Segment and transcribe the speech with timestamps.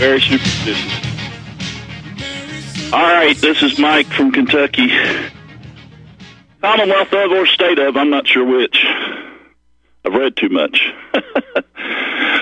[0.00, 1.10] Very superstitious.
[2.90, 4.90] All right, this is Mike from Kentucky.
[6.62, 8.82] Commonwealth of or state of, I'm not sure which.
[10.02, 10.88] I've read too much.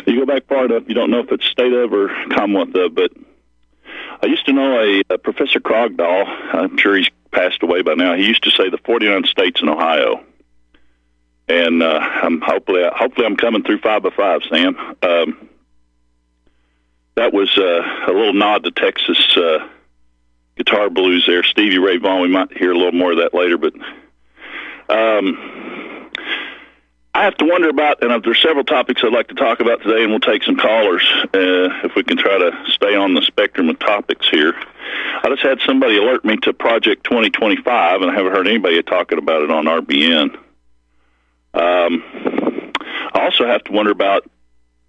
[0.06, 2.94] you go back far enough, you don't know if it's state of or Commonwealth of,
[2.94, 3.10] but
[4.22, 6.26] I used to know a, a Professor Krogdahl.
[6.54, 8.14] I'm sure he's passed away by now.
[8.14, 10.22] He used to say the 49 states in Ohio.
[11.48, 14.76] And uh, I'm hopefully, hopefully, I'm coming through five by five, Sam.
[15.02, 15.47] Um,
[17.18, 19.66] that was uh, a little nod to Texas uh,
[20.56, 21.42] guitar blues there.
[21.42, 22.22] Stevie Ray Vaughan.
[22.22, 23.74] We might hear a little more of that later, but
[24.88, 26.08] um,
[27.14, 30.04] I have to wonder about, and there's several topics I'd like to talk about today,
[30.04, 31.02] and we'll take some callers
[31.34, 34.54] uh, if we can try to stay on the spectrum of topics here.
[35.24, 39.18] I just had somebody alert me to Project 2025, and I haven't heard anybody talking
[39.18, 40.36] about it on RBN.
[41.52, 42.04] Um,
[43.12, 44.30] I also have to wonder about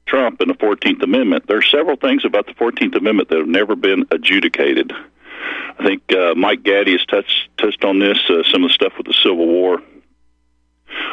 [0.09, 1.45] Trump and the 14th Amendment.
[1.47, 4.91] There are several things about the 14th Amendment that have never been adjudicated.
[4.91, 8.93] I think uh, Mike Gaddy has touched touched on this, uh, some of the stuff
[8.97, 9.81] with the Civil War.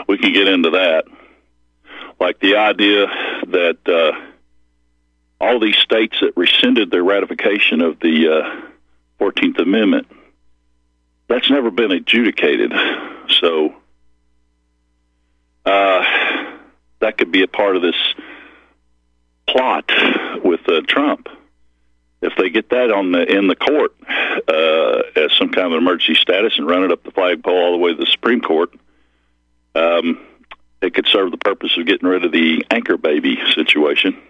[0.08, 1.04] We can get into that,
[2.18, 3.06] like the idea
[3.48, 4.12] that uh,
[5.40, 8.68] all these states that rescinded their ratification of the uh,
[9.18, 10.08] Fourteenth Amendment,
[11.28, 12.72] that's never been adjudicated.
[13.28, 13.74] So
[15.66, 16.02] uh,
[17.00, 17.94] that could be a part of this
[19.48, 19.90] plot
[20.44, 21.28] with uh, Trump.
[22.22, 23.94] If they get that on the in the court
[24.48, 27.78] uh, as some kind of emergency status and run it up the flagpole all the
[27.78, 28.72] way to the Supreme Court,
[29.74, 30.18] um,
[30.80, 34.20] it could serve the purpose of getting rid of the anchor baby situation,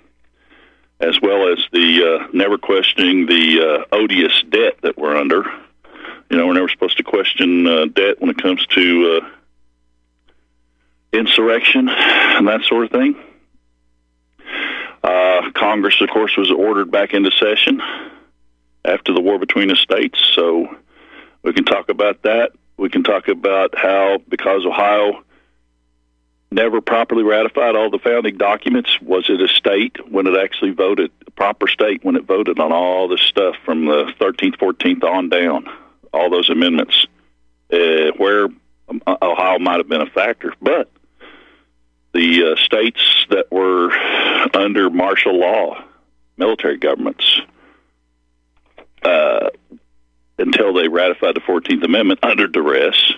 [1.01, 5.45] as well as the uh, never questioning the uh, odious debt that we're under.
[6.29, 9.29] You know, we're never supposed to question uh, debt when it comes to uh,
[11.13, 13.17] insurrection and that sort of thing.
[15.07, 17.81] Uh, Congress, of course, was ordered back into session
[18.85, 20.67] after the war between the states, so
[21.45, 22.51] we can talk about that.
[22.77, 25.23] We can talk about how, because Ohio
[26.51, 31.13] never properly ratified all the founding documents, was it a state when it actually voted,
[31.29, 35.29] a proper state when it voted on all this stuff from the 13th, 14th on
[35.29, 35.69] down,
[36.13, 37.07] all those amendments,
[37.73, 38.49] uh, where
[38.89, 40.53] um, Ohio might have been a factor.
[40.61, 40.91] But
[42.17, 43.93] the uh, states that were
[44.57, 45.85] under martial law,
[46.39, 47.41] military governments,
[49.03, 49.51] uh,
[50.39, 53.13] until they ratified the 14th Amendment under duress,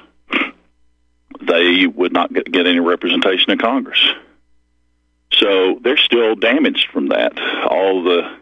[1.40, 4.04] they would not get, get any representation in Congress.
[5.32, 7.38] So they're still damaged from that.
[7.70, 8.36] All the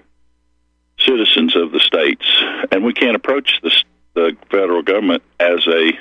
[1.00, 2.24] citizens of the states,
[2.72, 3.70] and we can't approach the,
[4.14, 5.92] the federal government as a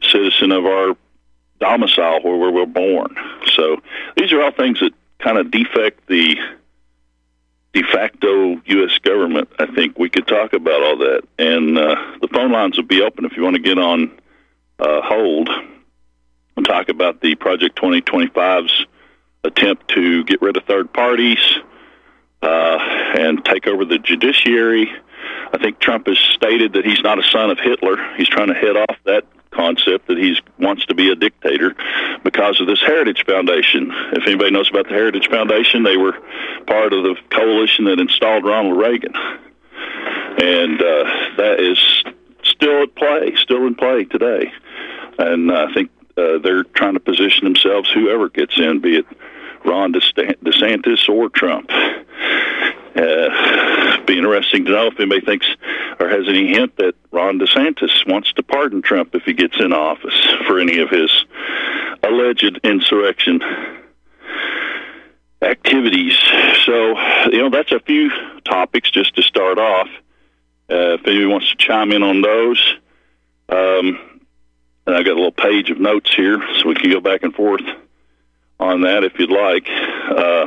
[0.00, 0.96] citizen of our
[1.60, 3.16] domicile where we were born.
[3.54, 3.78] So
[4.16, 6.36] these are all things that kind of defect the
[7.72, 8.98] de facto U.S.
[8.98, 9.48] government.
[9.58, 13.02] I think we could talk about all that, and uh, the phone lines will be
[13.02, 14.10] open if you want to get on
[14.78, 15.48] uh, hold
[16.56, 18.86] and talk about the Project 2025's
[19.44, 21.38] attempt to get rid of third parties
[22.42, 22.78] uh,
[23.18, 24.90] and take over the judiciary.
[25.52, 27.96] I think Trump has stated that he's not a son of Hitler.
[28.16, 29.24] He's trying to head off that
[29.56, 31.74] concept that he wants to be a dictator
[32.22, 33.90] because of this Heritage Foundation.
[34.12, 36.12] If anybody knows about the Heritage Foundation, they were
[36.66, 41.04] part of the coalition that installed Ronald Reagan, and uh,
[41.38, 41.78] that is
[42.44, 44.52] still at play, still in play today.
[45.18, 49.06] And I think uh, they're trying to position themselves, whoever gets in, be it
[49.64, 51.70] Ron DeSantis or Trump.
[52.94, 55.46] Uh, be interesting to know if anybody thinks
[55.98, 59.72] or has any hint that Ron DeSantis wants to pardon Trump if he gets in
[59.72, 61.10] office for any of his
[62.02, 63.40] alleged insurrection
[65.42, 66.16] activities.
[66.64, 66.98] So,
[67.30, 68.10] you know, that's a few
[68.44, 69.88] topics just to start off.
[70.70, 72.74] Uh, if anybody wants to chime in on those,
[73.48, 74.20] um,
[74.86, 77.34] and I've got a little page of notes here, so we can go back and
[77.34, 77.62] forth
[78.58, 79.68] on that if you'd like.
[79.68, 80.46] Uh,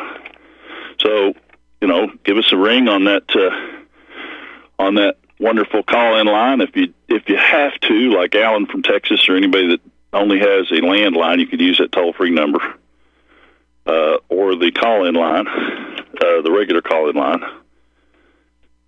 [0.99, 1.33] so,
[1.81, 6.61] you know, give us a ring on that uh, on that wonderful call in line
[6.61, 9.81] if you if you have to, like Alan from Texas or anybody that
[10.13, 12.59] only has a landline, you could use that toll free number
[13.85, 17.43] uh, or the call in line, uh, the regular call in line,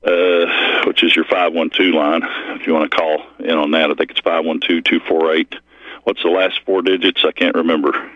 [0.04, 2.22] uh, which is your five one two line.
[2.60, 5.00] If you want to call in on that, I think it's five one two two
[5.00, 5.56] four eight.
[6.04, 7.24] What's the last four digits?
[7.26, 8.12] I can't remember.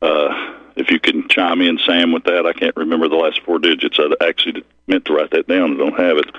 [0.00, 3.58] Uh, if you can chime in, Sam, with that, I can't remember the last four
[3.58, 3.98] digits.
[3.98, 5.74] I actually meant to write that down.
[5.74, 6.30] I don't have it.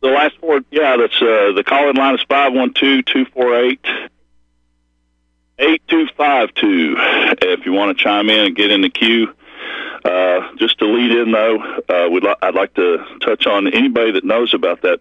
[0.00, 3.54] The last four, yeah, that's uh, the call-in line is five one two two four
[3.58, 3.84] eight
[5.58, 6.96] eight two five two.
[6.98, 9.32] If you want to chime in and get in the queue,
[10.04, 11.56] Uh, just to lead in, though,
[11.88, 15.00] uh, li- I'd like to touch on anybody that knows about that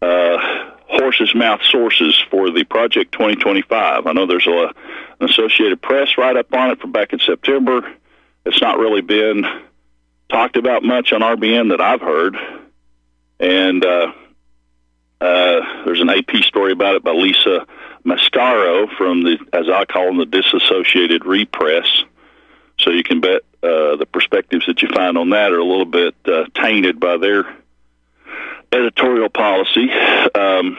[0.00, 4.06] uh, horse's mouth sources for the Project 2025.
[4.06, 4.72] I know there's a,
[5.20, 7.82] an Associated Press write up on it from back in September.
[8.44, 9.44] It's not really been
[10.28, 12.36] talked about much on RBN that I've heard.
[13.38, 14.12] And uh,
[15.20, 17.66] uh, there's an AP story about it by Lisa
[18.04, 21.86] Mascaro from the, as I call them, the Disassociated Repress.
[22.78, 25.86] So you can bet uh, the perspectives that you find on that are a little
[25.86, 27.44] bit uh, tainted by their
[28.72, 29.90] editorial policy.
[30.34, 30.76] Um,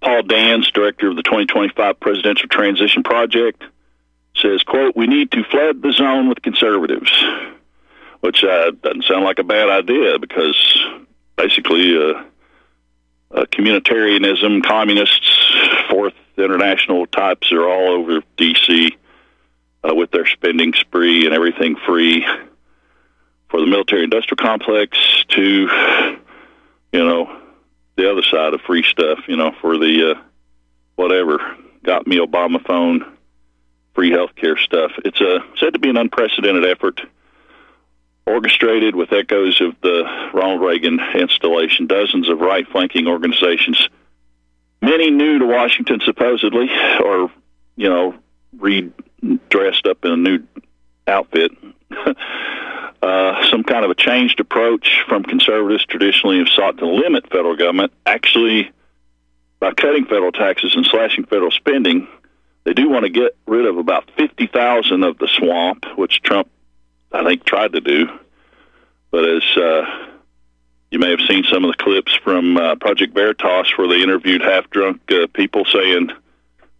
[0.00, 3.62] Paul Dans, director of the 2025 Presidential Transition Project,
[4.36, 7.10] says, "quote We need to flood the zone with conservatives,"
[8.20, 10.56] which uh, doesn't sound like a bad idea because
[11.36, 12.22] basically, uh,
[13.30, 15.54] uh, communitarianism, communists,
[15.90, 18.96] Fourth International types are all over D.C.
[19.82, 22.26] Uh, with their spending spree and everything free
[23.48, 24.98] for the military-industrial complex
[25.28, 25.68] to
[26.92, 27.40] you know,
[27.96, 30.22] the other side of free stuff, you know, for the uh,
[30.96, 31.38] whatever
[31.84, 33.04] got me Obama phone,
[33.94, 34.92] free health care stuff.
[35.04, 37.00] It's uh, said to be an unprecedented effort,
[38.26, 41.86] orchestrated with echoes of the Ronald Reagan installation.
[41.86, 43.88] Dozens of right flanking organizations,
[44.80, 46.68] many new to Washington supposedly,
[47.04, 47.30] or
[47.76, 48.14] you know,
[48.56, 50.38] redressed up in a new
[51.06, 51.52] outfit.
[53.00, 57.56] Uh, some kind of a changed approach from conservatives traditionally have sought to limit federal
[57.56, 57.92] government.
[58.04, 58.72] Actually,
[59.60, 62.08] by cutting federal taxes and slashing federal spending,
[62.64, 66.50] they do want to get rid of about 50,000 of the swamp, which Trump,
[67.12, 68.08] I think, tried to do.
[69.12, 70.08] But as uh,
[70.90, 74.42] you may have seen some of the clips from uh, Project Veritas where they interviewed
[74.42, 76.10] half drunk uh, people saying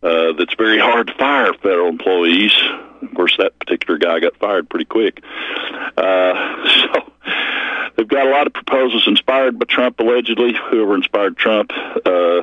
[0.02, 2.52] uh, that's very hard to fire federal employees
[3.02, 5.22] of course, that particular guy got fired pretty quick.
[5.96, 7.12] Uh, so
[7.96, 11.72] they've got a lot of proposals inspired by Trump, allegedly, whoever inspired Trump.
[12.04, 12.40] Uh,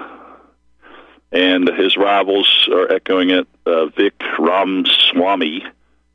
[1.32, 3.48] and his rivals are echoing it.
[3.66, 5.64] Uh, Vic Ramaswamy,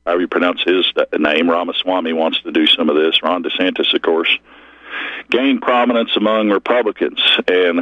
[0.06, 3.22] however you pronounce his name, Ramaswamy wants to do some of this.
[3.22, 4.38] Ron DeSantis, of course,
[5.30, 7.20] gained prominence among Republicans.
[7.46, 7.80] And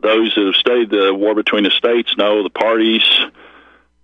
[0.00, 3.02] those that have studied the war between the states know the parties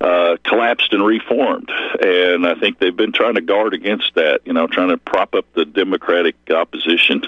[0.01, 1.69] uh, collapsed and reformed.
[2.01, 5.35] And I think they've been trying to guard against that, you know, trying to prop
[5.35, 7.23] up the Democratic opposition.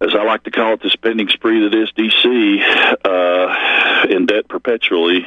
[0.00, 2.62] As I like to call it, the spending spree that is D.C.,
[3.04, 5.26] uh, in debt perpetually.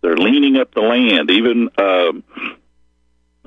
[0.00, 1.30] They're leaning up the land.
[1.30, 2.22] Even um,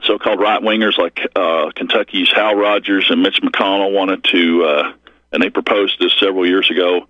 [0.03, 4.93] so called right wingers like uh, Kentucky's Hal Rogers and Mitch McConnell wanted to, uh,
[5.31, 7.07] and they proposed this several years ago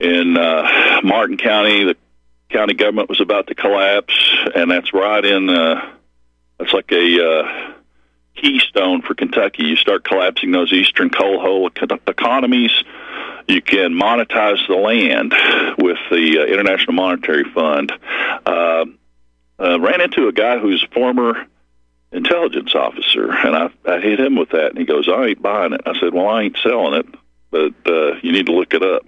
[0.00, 1.84] in uh, Martin County.
[1.84, 1.96] The
[2.48, 4.14] county government was about to collapse,
[4.54, 5.48] and that's right in.
[5.48, 5.92] Uh,
[6.58, 7.72] that's like a uh,
[8.36, 9.64] keystone for Kentucky.
[9.64, 11.68] You start collapsing those eastern coal hole
[12.06, 12.72] economies.
[13.48, 15.32] You can monetize the land
[15.78, 17.92] with the uh, International Monetary Fund.
[18.44, 18.86] Uh,
[19.58, 21.46] uh, ran into a guy who's a former
[22.12, 25.72] intelligence officer, and I, I hit him with that, and he goes, "I ain't buying
[25.72, 27.06] it." I said, "Well, I ain't selling it,
[27.50, 29.02] but uh, you need to look it up."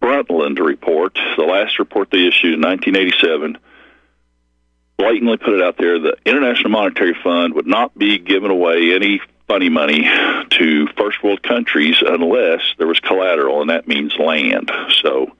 [0.00, 3.58] Brundtland report, the last report they issued in 1987,
[4.96, 9.20] blatantly put it out there the International Monetary Fund would not be giving away any
[9.46, 10.02] funny money
[10.50, 14.70] to first world countries unless there was collateral, and that means land.
[15.02, 15.36] So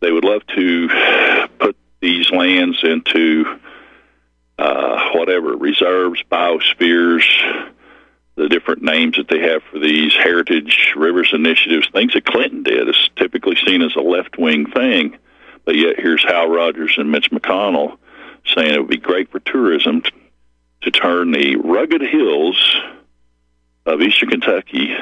[0.00, 3.58] they would love to put these lands into
[4.58, 7.24] uh, whatever reserves, biospheres,
[8.36, 12.88] the different names that they have for these heritage rivers initiatives, things that Clinton did,
[12.88, 15.16] is typically seen as a left wing thing.
[15.64, 17.98] But yet here's Hal Rogers and Mitch McConnell
[18.54, 20.10] saying it would be great for tourism to,
[20.82, 22.76] to turn the rugged hills
[23.86, 24.94] of eastern Kentucky,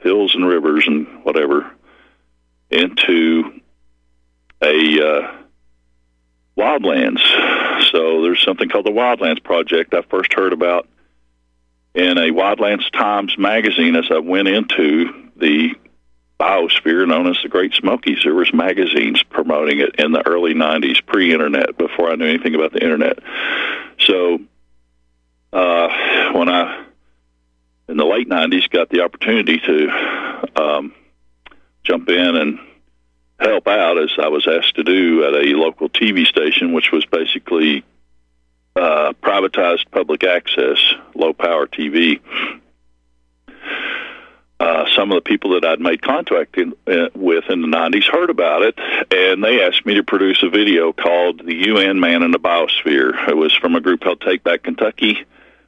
[0.00, 1.70] hills and rivers and whatever,
[2.70, 3.60] into
[4.62, 5.32] a uh,
[6.56, 7.20] wildlands.
[7.92, 10.88] So there's something called the Wildlands Project I first heard about
[11.94, 15.74] in a Wildlands Times magazine as I went into the
[16.40, 18.20] biosphere known as the Great Smokies.
[18.24, 22.72] There was magazines promoting it in the early '90s, pre-internet, before I knew anything about
[22.72, 23.18] the internet.
[24.00, 24.40] So
[25.52, 26.84] uh, when I
[27.88, 30.94] in the late '90s got the opportunity to um,
[31.84, 32.58] jump in and
[33.38, 37.04] help out as I was asked to do at a local TV station, which was
[37.06, 37.84] basically
[38.76, 40.78] uh, privatized public access,
[41.14, 42.20] low power TV.
[44.60, 48.04] Uh, some of the people that I'd made contact in, uh, with in the 90s
[48.04, 48.78] heard about it,
[49.10, 53.28] and they asked me to produce a video called The UN Man in the Biosphere.
[53.28, 55.26] It was from a group called Take Back Kentucky,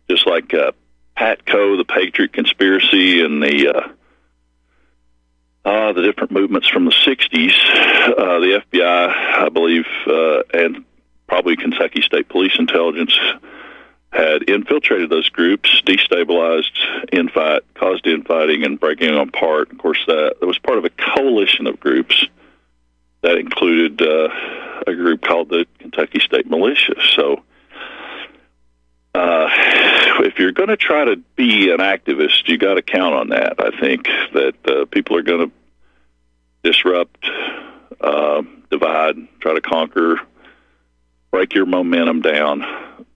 [0.09, 0.73] just like uh,
[1.17, 3.89] Patco, the Patriot Conspiracy, and the uh,
[5.65, 7.55] uh, the different movements from the 60s.
[8.05, 10.85] Uh, the FBI, I believe, uh, and
[11.27, 13.19] probably Kentucky State Police Intelligence
[14.15, 16.79] had infiltrated those groups, destabilized
[17.13, 19.73] infight, caused infighting, and breaking them apart.
[19.73, 22.25] Of course, that, that was part of a coalition of groups
[23.23, 24.29] that included uh,
[24.87, 26.95] a group called the Kentucky State Militia.
[27.17, 27.43] So,
[29.15, 29.49] uh,
[30.21, 33.55] if you're going to try to be an activist, you got to count on that.
[33.59, 37.27] I think that uh, people are going to disrupt,
[38.01, 40.21] uh, divide, try to conquer,
[41.45, 42.65] break your momentum down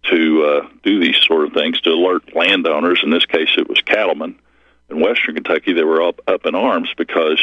[0.02, 3.00] to uh, do these sort of things to alert landowners.
[3.02, 4.38] In this case, it was cattlemen
[4.90, 5.72] in Western Kentucky.
[5.72, 7.40] They were up up in arms because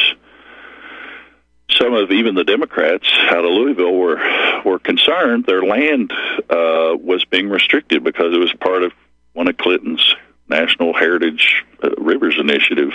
[1.72, 6.12] some of even the Democrats out of Louisville were were concerned their land
[6.48, 8.92] uh, was being restricted because it was part of
[9.32, 10.14] one of Clinton's
[10.48, 12.92] National Heritage uh, Rivers Initiative.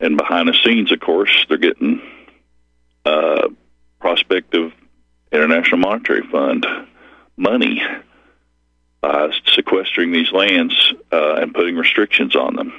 [0.00, 2.02] And behind the scenes, of course, they're getting
[3.04, 3.48] uh,
[4.00, 4.72] prospective
[5.32, 6.66] International Monetary Fund
[7.36, 7.82] money
[9.00, 12.72] by sequestering these lands uh, and putting restrictions on them.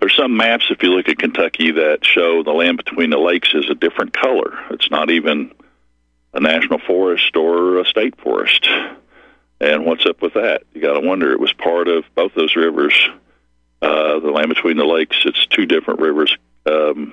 [0.00, 3.54] There's some maps, if you look at Kentucky, that show the land between the lakes
[3.54, 4.52] is a different color.
[4.70, 5.52] It's not even
[6.32, 8.68] a national forest or a state forest.
[9.60, 10.62] And what's up with that?
[10.74, 11.32] You got to wonder.
[11.32, 13.08] It was part of both those rivers.
[13.80, 15.16] Uh, the land between the lakes.
[15.24, 16.36] It's two different rivers.
[16.66, 17.12] Um,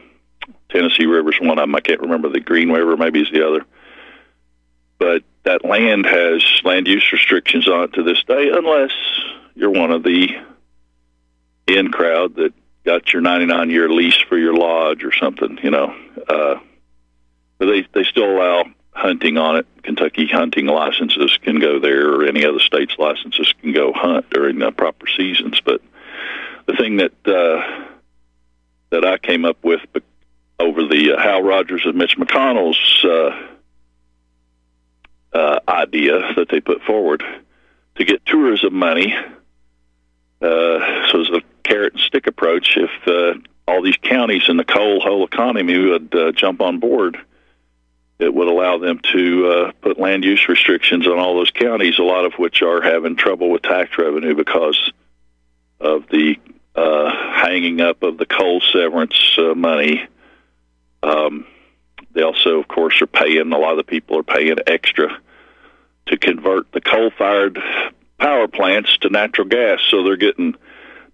[0.69, 1.75] Tennessee River's one of them.
[1.75, 2.98] I can't remember the Green River.
[2.98, 3.65] Maybe is the other.
[5.01, 8.91] But that land has land use restrictions on it to this day, unless
[9.55, 10.29] you're one of the
[11.65, 12.53] in crowd that
[12.86, 15.96] got your 99 year lease for your lodge or something, you know.
[16.29, 16.60] Uh,
[17.58, 19.65] but they they still allow hunting on it.
[19.81, 24.60] Kentucky hunting licenses can go there, or any other state's licenses can go hunt during
[24.60, 25.60] the proper seasons.
[25.65, 25.81] But
[26.67, 27.88] the thing that uh,
[28.91, 29.81] that I came up with
[30.60, 33.50] over the uh, Hal Rogers and Mitch McConnell's uh,
[35.33, 37.23] uh, idea that they put forward
[37.95, 39.13] to get tourism money.
[40.41, 42.77] Uh, so it's a carrot and stick approach.
[42.77, 47.17] If uh, all these counties in the coal whole economy would uh, jump on board,
[48.19, 52.03] it would allow them to uh, put land use restrictions on all those counties, a
[52.03, 54.91] lot of which are having trouble with tax revenue because
[55.79, 56.39] of the
[56.75, 60.07] uh, hanging up of the coal severance uh, money.
[61.03, 61.45] Um,
[62.13, 65.18] they also, of course, are paying, a lot of the people are paying extra
[66.08, 67.60] to convert the coal fired
[68.20, 69.80] power plants to natural gas.
[69.89, 70.56] So they're getting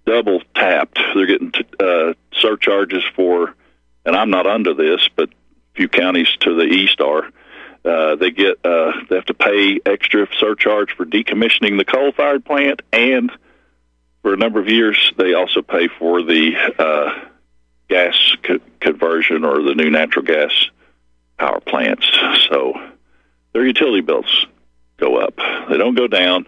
[0.06, 1.00] double tapped.
[1.14, 3.54] They're getting uh, surcharges for,
[4.06, 7.30] and I'm not under this, but a few counties to the east are.
[7.86, 12.44] Uh, they get uh, they have to pay extra surcharge for decommissioning the coal fired
[12.44, 13.32] plant, and
[14.22, 17.28] for a number of years they also pay for the uh,
[17.88, 20.52] gas co- conversion or the new natural gas
[21.38, 22.08] power plants.
[22.50, 22.74] So
[23.54, 24.48] their utility bills
[24.98, 25.36] go up.
[25.70, 26.48] They don't go down.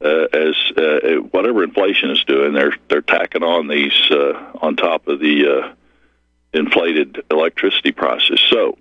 [0.00, 5.08] Uh, as uh, whatever inflation is doing, they're they're tacking on these uh, on top
[5.08, 5.74] of the uh,
[6.52, 8.40] inflated electricity prices.
[8.48, 8.78] So,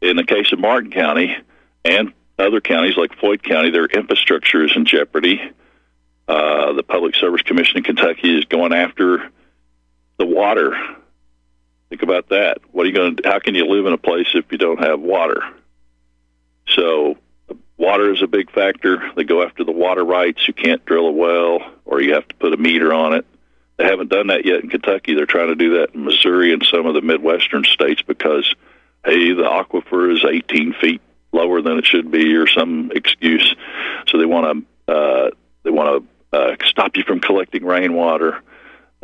[0.00, 1.36] in the case of Martin County
[1.84, 5.40] and other counties like Floyd County, their infrastructure is in jeopardy.
[6.26, 9.30] Uh, the Public Service Commission in Kentucky is going after
[10.18, 10.74] the water
[11.88, 12.58] Think about that.
[12.72, 13.28] What are you going to?
[13.28, 15.42] How can you live in a place if you don't have water?
[16.68, 17.16] So,
[17.76, 19.12] water is a big factor.
[19.16, 20.46] They go after the water rights.
[20.48, 23.26] You can't drill a well, or you have to put a meter on it.
[23.76, 25.14] They haven't done that yet in Kentucky.
[25.14, 28.54] They're trying to do that in Missouri and some of the Midwestern states because,
[29.04, 33.54] hey, the aquifer is 18 feet lower than it should be, or some excuse.
[34.08, 35.30] So they want to uh,
[35.64, 38.42] they want to uh, stop you from collecting rainwater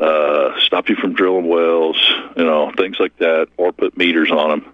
[0.00, 2.02] uh, stop you from drilling wells,
[2.36, 4.72] you know, things like that, or put meters on them.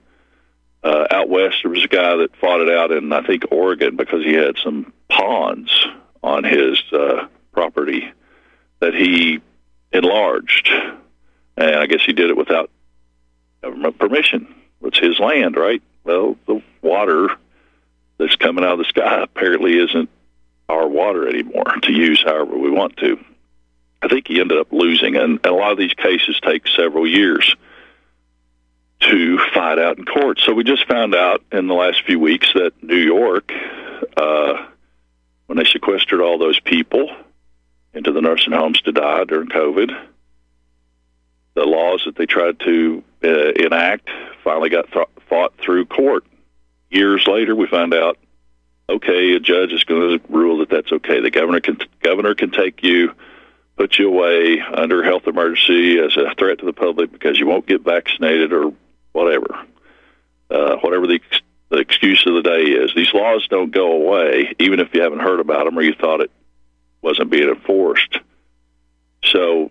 [0.85, 3.97] Uh, out west, there was a guy that fought it out in, I think, Oregon
[3.97, 5.87] because he had some ponds
[6.23, 8.13] on his uh, property
[8.79, 9.41] that he
[9.93, 10.69] enlarged.
[11.57, 12.71] And I guess he did it without
[13.63, 14.55] government permission.
[14.83, 15.83] It's his land, right?
[16.05, 17.31] Well, the water
[18.19, 20.09] that's coming out of the sky apparently isn't
[20.69, 23.19] our water anymore to use however we want to.
[24.03, 27.57] I think he ended up losing, and, a lot of these cases take several years
[29.01, 30.39] to fight out in court.
[30.41, 33.53] So we just found out in the last few weeks that New York,
[34.17, 34.67] uh,
[35.47, 37.15] when they sequestered all those people
[37.95, 39.91] into the nursing homes to die during COVID,
[41.55, 44.09] the laws that they tried to uh, enact
[44.45, 46.25] finally got th- fought through court.
[46.91, 48.19] Years later, we find out,
[48.89, 51.21] okay, a judge is going to rule that that's okay.
[51.21, 53.13] The governor can governor can take you,
[53.77, 57.67] put you away under health emergency as a threat to the public because you won't
[57.67, 58.73] get vaccinated or
[59.13, 59.67] whatever,
[60.51, 61.21] uh, whatever the,
[61.69, 62.93] the excuse of the day is.
[62.95, 66.21] These laws don't go away, even if you haven't heard about them or you thought
[66.21, 66.31] it
[67.03, 68.19] wasn't being enforced.
[69.25, 69.71] So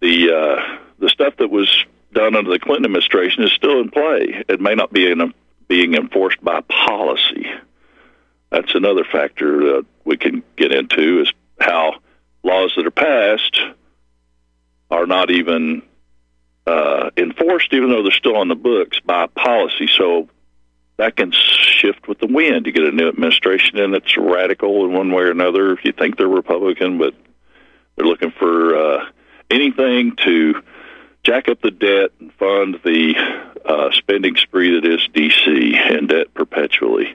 [0.00, 4.44] the uh, the stuff that was done under the Clinton administration is still in play.
[4.48, 5.32] It may not be in,
[5.68, 7.46] being enforced by policy.
[8.50, 12.00] That's another factor that we can get into is how
[12.42, 13.58] laws that are passed
[14.90, 15.82] are not even
[16.66, 19.88] uh, enforced, even though they're still on the books by policy.
[19.96, 20.28] So
[20.96, 22.66] that can shift with the wind.
[22.66, 25.72] You get a new administration, and it's radical in one way or another.
[25.72, 27.14] If you think they're Republican, but
[27.96, 29.04] they're looking for uh,
[29.50, 30.62] anything to
[31.22, 33.14] jack up the debt and fund the
[33.64, 35.76] uh, spending spree that is D.C.
[35.76, 37.14] and debt perpetually.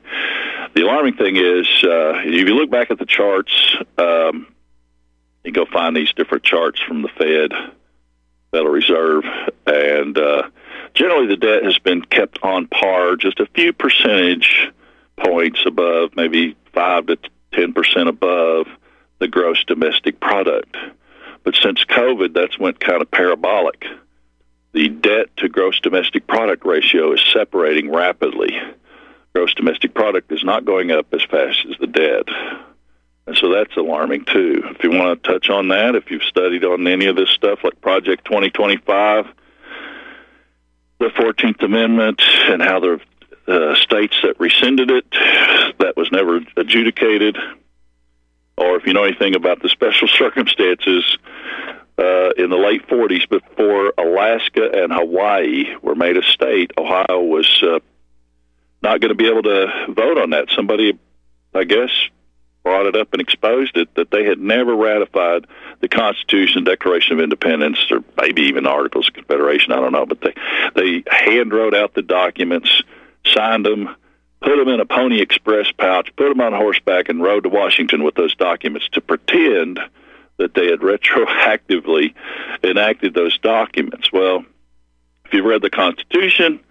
[0.75, 4.48] The alarming thing is, uh, if you look back at the charts, um,
[5.43, 7.51] you go find these different charts from the Fed,
[8.51, 9.23] Federal Reserve,
[9.65, 10.43] and uh,
[10.93, 14.71] generally the debt has been kept on par, just a few percentage
[15.17, 17.17] points above, maybe five to
[17.53, 18.67] ten percent above
[19.19, 20.75] the gross domestic product.
[21.43, 23.85] But since COVID, that's went kind of parabolic.
[24.71, 28.57] The debt to gross domestic product ratio is separating rapidly.
[29.35, 32.23] Gross domestic product is not going up as fast as the debt.
[33.25, 34.64] And so that's alarming too.
[34.66, 37.59] If you want to touch on that, if you've studied on any of this stuff
[37.64, 39.27] like Project 2025,
[41.00, 43.00] the 14th Amendment, and how the
[43.48, 45.05] uh, states that rescinded it,
[45.79, 47.38] that was never adjudicated,
[48.57, 51.18] or if you know anything about the special circumstances
[51.98, 57.64] uh, in the late 40s before Alaska and Hawaii were made a state, Ohio was
[57.64, 57.79] uh,
[58.81, 60.50] not going to be able to vote on that.
[60.55, 60.98] Somebody,
[61.53, 61.90] I guess,
[62.63, 65.45] brought it up and exposed it that they had never ratified
[65.81, 69.73] the Constitution, Declaration of Independence, or maybe even Articles of Confederation.
[69.73, 70.33] I don't know, but they
[70.75, 72.81] they hand wrote out the documents,
[73.25, 73.93] signed them,
[74.41, 78.03] put them in a Pony Express pouch, put them on horseback, and rode to Washington
[78.03, 79.79] with those documents to pretend
[80.37, 82.13] that they had retroactively
[82.63, 84.11] enacted those documents.
[84.11, 84.45] Well,
[85.25, 86.61] if you've read the Constitution,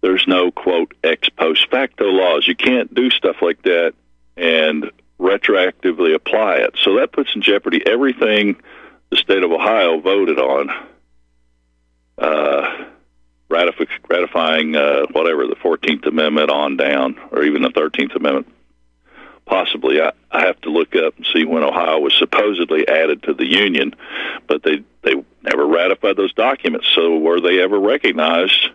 [0.00, 2.48] there's no quote ex post facto laws.
[2.48, 3.94] You can't do stuff like that
[4.36, 6.74] and retroactively apply it.
[6.82, 8.56] So that puts in jeopardy everything
[9.10, 10.70] the state of Ohio voted on,
[12.18, 12.86] uh,
[13.48, 18.48] ratify, ratifying uh, whatever the Fourteenth Amendment on down, or even the Thirteenth Amendment.
[19.46, 23.34] Possibly, I, I have to look up and see when Ohio was supposedly added to
[23.34, 23.94] the Union,
[24.46, 26.88] but they they never ratified those documents.
[26.94, 28.70] So were they ever recognized?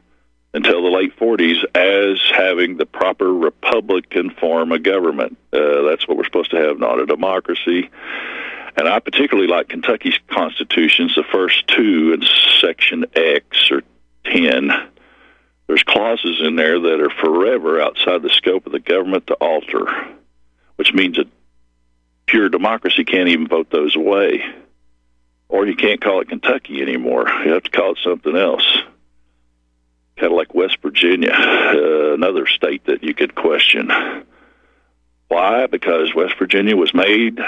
[0.53, 5.37] Until the late 40s as having the proper Republican form of government.
[5.53, 7.89] Uh, that's what we're supposed to have, not a democracy.
[8.75, 12.23] And I particularly like Kentucky's constitutions, the first two in
[12.61, 13.83] Section X or
[14.25, 14.71] 10.
[15.67, 19.85] There's clauses in there that are forever outside the scope of the government to alter,
[20.77, 21.27] which means that
[22.25, 24.43] pure democracy can't even vote those away.
[25.47, 27.27] Or you can't call it Kentucky anymore.
[27.45, 28.77] You have to call it something else
[30.19, 33.89] kind of like West Virginia, uh, another state that you could question.
[35.29, 35.67] Why?
[35.67, 37.39] Because West Virginia was made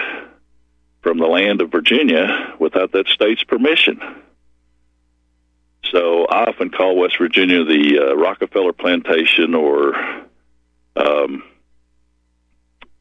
[1.01, 3.99] from the land of Virginia without that state's permission.
[5.91, 9.95] So I often call West Virginia the uh, Rockefeller Plantation, or,
[10.95, 11.43] um,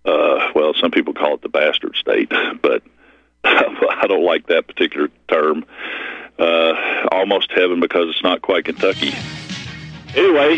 [0.05, 2.83] uh, well, some people call it the bastard state, but
[3.45, 5.65] I don't like that particular term.
[6.39, 9.13] Uh, almost heaven because it's not quite Kentucky.
[10.15, 10.57] Anyway,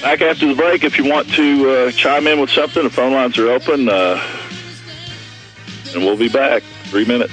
[0.00, 3.12] back after the break, if you want to uh, chime in with something, the phone
[3.12, 3.88] lines are open.
[3.88, 4.22] Uh,
[5.94, 6.62] and we'll be back.
[6.84, 7.32] Three minutes.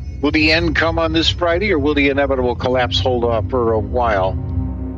[0.21, 3.73] Will the end come on this Friday or will the inevitable collapse hold off for
[3.73, 4.33] a while?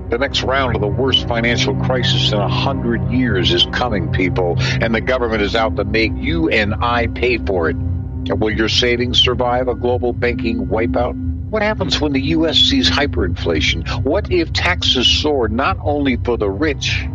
[0.09, 4.57] The next round of the worst financial crisis in a hundred years is coming, people,
[4.59, 7.77] and the government is out to make you and I pay for it.
[7.77, 11.15] Will your savings survive a global banking wipeout?
[11.49, 12.57] What happens when the U.S.
[12.57, 14.03] sees hyperinflation?
[14.03, 17.05] What if taxes soar not only for the rich?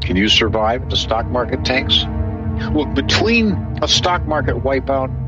[0.00, 2.04] Can you survive if the stock market tanks?
[2.72, 5.27] Look, between a stock market wipeout,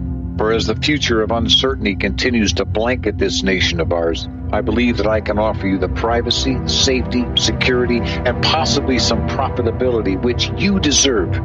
[0.37, 4.97] For as the future of uncertainty continues to blanket this nation of ours, I believe
[4.97, 10.79] that I can offer you the privacy, safety, security, and possibly some profitability which you
[10.79, 11.35] deserve.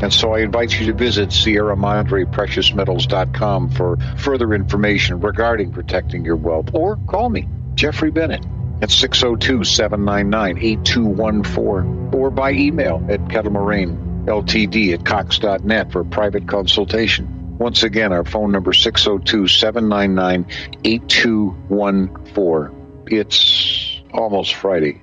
[0.00, 6.24] And so I invite you to visit Sierra Madre PreciousMetals.com for further information regarding protecting
[6.24, 6.70] your wealth.
[6.72, 8.44] Or call me, Jeffrey Bennett,
[8.80, 17.37] at 602 799 8214, or by email at kettlemoraine, ltd at cox.net for private consultation.
[17.58, 20.46] Once again, our phone number 602 799
[20.84, 23.06] 8214.
[23.10, 25.02] It's almost Friday.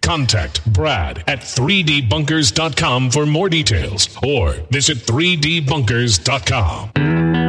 [0.01, 7.40] Contact Brad at 3dbunkers.com for more details or visit 3dbunkers.com.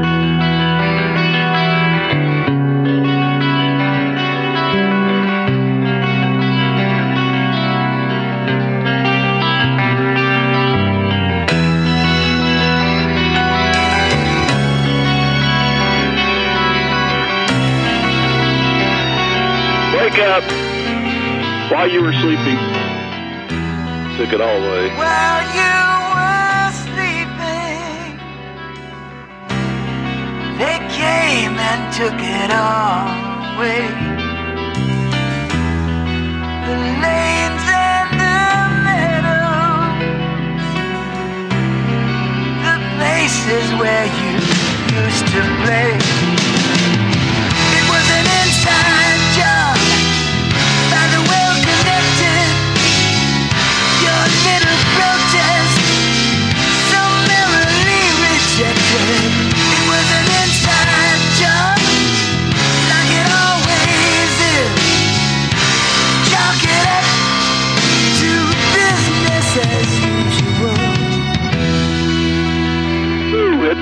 [21.82, 22.58] while you were sleeping.
[24.16, 24.86] Took it all away.
[24.94, 25.78] While you
[26.14, 28.18] were sleeping,
[30.62, 33.10] they came and took it all
[33.56, 33.82] away.
[36.66, 38.42] The lanes and the
[38.86, 39.98] meadows,
[42.62, 44.32] the places where you
[45.02, 46.21] used to play.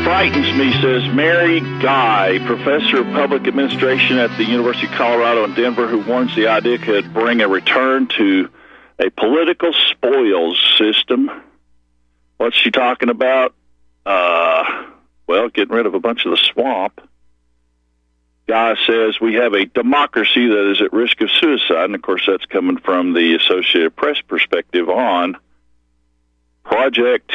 [0.05, 5.55] Frightens me, says Mary Guy, professor of public administration at the University of Colorado in
[5.55, 8.49] Denver, who warns the idea could bring a return to
[8.99, 11.31] a political spoils system.
[12.39, 13.55] What's she talking about?
[14.07, 14.87] Uh,
[15.27, 17.01] well, getting rid of a bunch of the swamp.
[18.47, 22.25] Guy says we have a democracy that is at risk of suicide, and of course,
[22.27, 25.37] that's coming from the Associated Press perspective on
[26.65, 27.33] Project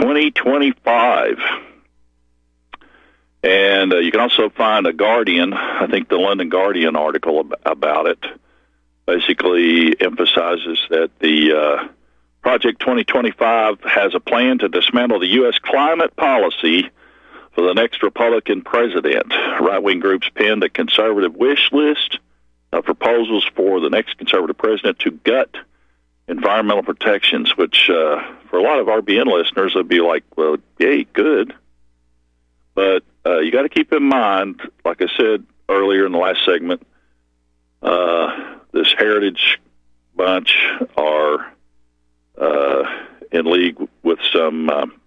[0.00, 1.38] 2025.
[3.42, 7.60] And uh, you can also find a Guardian, I think the London Guardian article ab-
[7.64, 8.18] about it.
[9.06, 11.88] basically emphasizes that the uh,
[12.42, 15.58] Project 2025 has a plan to dismantle the U.S.
[15.60, 16.90] climate policy
[17.54, 19.32] for the next Republican president.
[19.60, 22.18] Right wing groups penned a conservative wish list
[22.72, 25.54] of proposals for the next conservative president to gut
[26.28, 31.04] environmental protections, which uh, for a lot of RBN listeners would be like, well, yay,
[31.04, 31.54] good.
[32.74, 36.44] But uh, you got to keep in mind, like I said earlier in the last
[36.44, 36.86] segment,
[37.82, 39.60] uh, this heritage
[40.14, 40.56] bunch
[40.96, 41.52] are
[42.38, 42.82] uh,
[43.32, 45.00] in league with some um,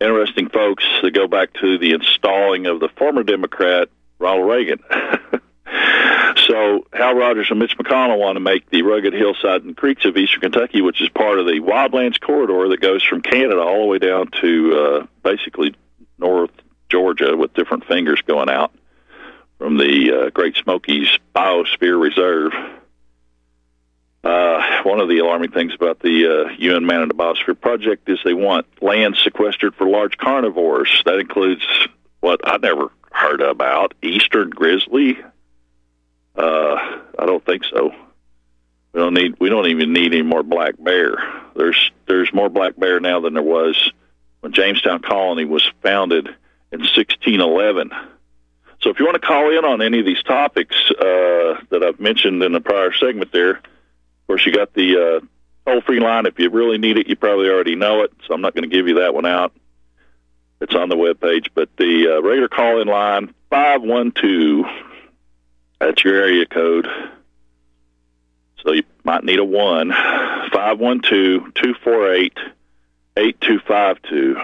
[0.00, 4.78] interesting folks that go back to the installing of the former Democrat Ronald Reagan.
[6.52, 10.18] so Hal Rogers and Mitch McConnell want to make the rugged hillside and creeks of
[10.18, 13.86] eastern Kentucky, which is part of the wildlands corridor that goes from Canada all the
[13.86, 15.74] way down to uh, basically
[16.18, 16.50] North
[16.90, 18.70] Georgia, with different fingers going out
[19.56, 22.52] from the uh, Great Smokies Biosphere Reserve.
[24.22, 28.10] Uh, one of the alarming things about the uh, UN Man in the Biosphere Project
[28.10, 31.02] is they want land sequestered for large carnivores.
[31.06, 31.64] That includes
[32.20, 35.18] what I never heard about eastern grizzly.
[36.36, 36.76] Uh,
[37.18, 37.92] I don't think so.
[38.92, 39.36] We don't need.
[39.38, 41.16] We don't even need any more black bear.
[41.54, 43.92] There's there's more black bear now than there was
[44.40, 46.26] when Jamestown Colony was founded
[46.72, 47.90] in 1611.
[48.80, 52.00] So if you want to call in on any of these topics uh, that I've
[52.00, 53.60] mentioned in the prior segment, there
[54.22, 56.26] of course, you got the uh, toll free line.
[56.26, 58.74] If you really need it, you probably already know it, so I'm not going to
[58.74, 59.52] give you that one out.
[60.60, 64.64] It's on the web page, but the uh, regular call in line five one two.
[65.82, 66.86] That's your area code.
[68.64, 69.90] So you might need a one one.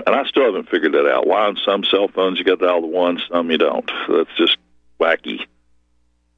[0.04, 1.28] And I still haven't figured that out.
[1.28, 3.88] Why on some cell phones you got all the ones, some you don't.
[4.08, 4.56] That's just
[5.00, 5.46] wacky.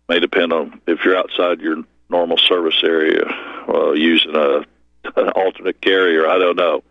[0.06, 3.24] May depend on if you're outside your normal service area
[3.68, 4.66] uh, using a
[5.16, 6.28] an alternate carrier.
[6.28, 6.82] I don't know.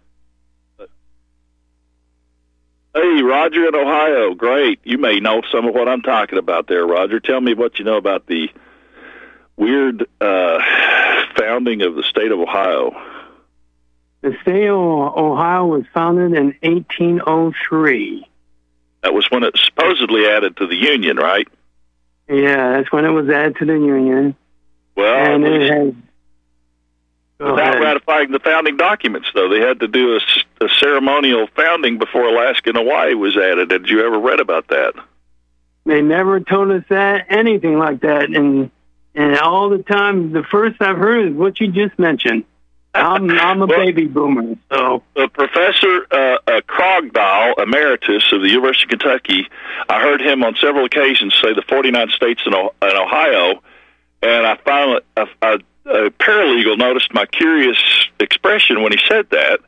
[2.94, 4.34] Hey, Roger in Ohio.
[4.34, 4.80] Great.
[4.84, 7.20] You may know some of what I'm talking about there, Roger.
[7.20, 8.50] Tell me what you know about the
[9.58, 10.60] weird uh,
[11.38, 12.92] founding of the state of Ohio.
[14.22, 18.28] The state of Ohio was founded in 1803.
[19.04, 21.48] That was when it supposedly added to the Union, right?
[22.28, 24.36] Yeah, that's when it was added to the Union.
[24.96, 25.94] Well, and it has,
[27.40, 32.26] without ratifying the founding documents, though, they had to do a, a, ceremonial founding before
[32.26, 33.70] Alaska and Hawaii was added.
[33.70, 34.94] Did you ever read about that?
[35.86, 38.70] They never told us that anything like that, and
[39.16, 42.44] and all the time, the first I've heard is what you just mentioned.
[42.94, 48.50] I'm I'm a well, baby boomer, so uh, Professor uh, uh, Krogdahl, emeritus of the
[48.50, 49.48] University of Kentucky,
[49.88, 53.62] I heard him on several occasions say the 49 states in, o- in Ohio
[54.22, 57.78] and I finally, a, a, a paralegal noticed my curious
[58.20, 59.60] expression when he said that,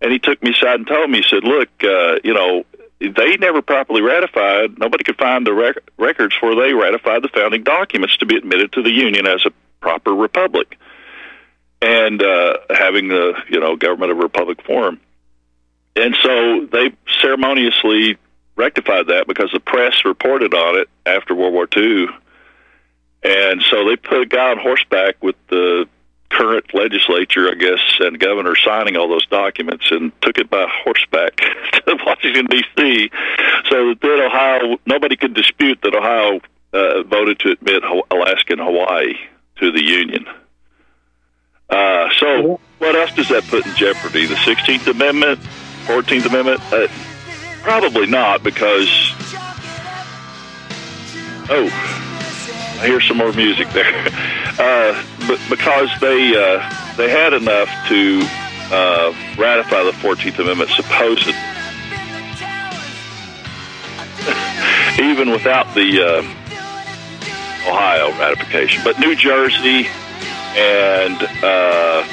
[0.00, 2.64] and he took me aside and told me, he said, "Look, uh, you know,
[2.98, 4.78] they never properly ratified.
[4.78, 8.72] Nobody could find the rec- records where they ratified the founding documents to be admitted
[8.72, 10.78] to the Union as a proper republic,
[11.80, 15.00] and uh, having the you know government of a republic form."
[15.96, 18.16] And so they ceremoniously
[18.56, 22.06] rectified that because the press reported on it after World War II
[23.22, 25.86] and so they put a guy on horseback with the
[26.30, 31.36] current legislature, I guess, and governor signing all those documents and took it by horseback
[31.86, 33.10] to Washington, D.C.,
[33.68, 36.40] so that then Ohio, nobody could dispute that Ohio
[36.72, 39.14] uh, voted to admit Alaska and Hawaii
[39.58, 40.24] to the Union.
[41.68, 44.26] Uh, so, what else does that put in jeopardy?
[44.26, 45.40] The 16th Amendment,
[45.86, 46.60] 14th Amendment?
[46.72, 46.88] Uh,
[47.62, 48.88] probably not, because.
[51.52, 52.09] Oh,
[52.84, 54.08] hear some more music there.
[54.58, 56.58] Uh, but because they uh,
[56.98, 58.20] they had enough to
[58.70, 61.26] uh, ratify the Fourteenth Amendment, supposed
[65.00, 66.22] even without the uh,
[67.66, 68.82] Ohio ratification.
[68.84, 69.88] But New Jersey
[70.56, 72.04] and uh,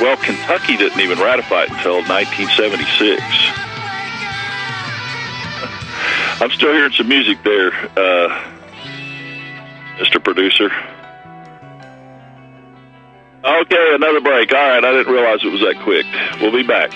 [0.00, 3.20] well, Kentucky didn't even ratify it until 1976.
[6.40, 7.72] I'm still hearing some music there.
[10.24, 10.32] Mr.
[10.34, 10.70] Producer.
[13.44, 14.52] Okay, another break.
[14.52, 16.06] All right, I didn't realize it was that quick.
[16.40, 16.92] We'll be back.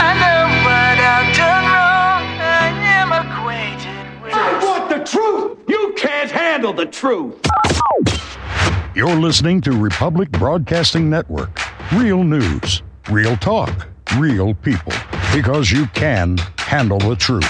[0.00, 4.34] Another word out to wrong, I am acquainted.
[4.34, 5.58] I want the truth.
[5.68, 7.36] You can't handle the truth.
[8.92, 11.60] You're listening to Republic Broadcasting Network.
[11.92, 14.92] Real news, real talk, real people.
[15.32, 17.46] Because you can handle the truth.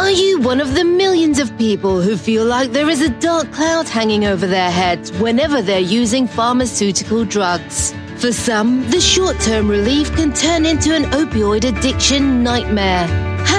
[0.00, 3.52] Are you one of the millions of people who feel like there is a dark
[3.52, 7.94] cloud hanging over their heads whenever they're using pharmaceutical drugs?
[8.16, 13.29] For some, the short term relief can turn into an opioid addiction nightmare.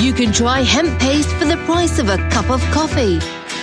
[0.00, 3.18] You can try hemp paste for the price of a cup of coffee.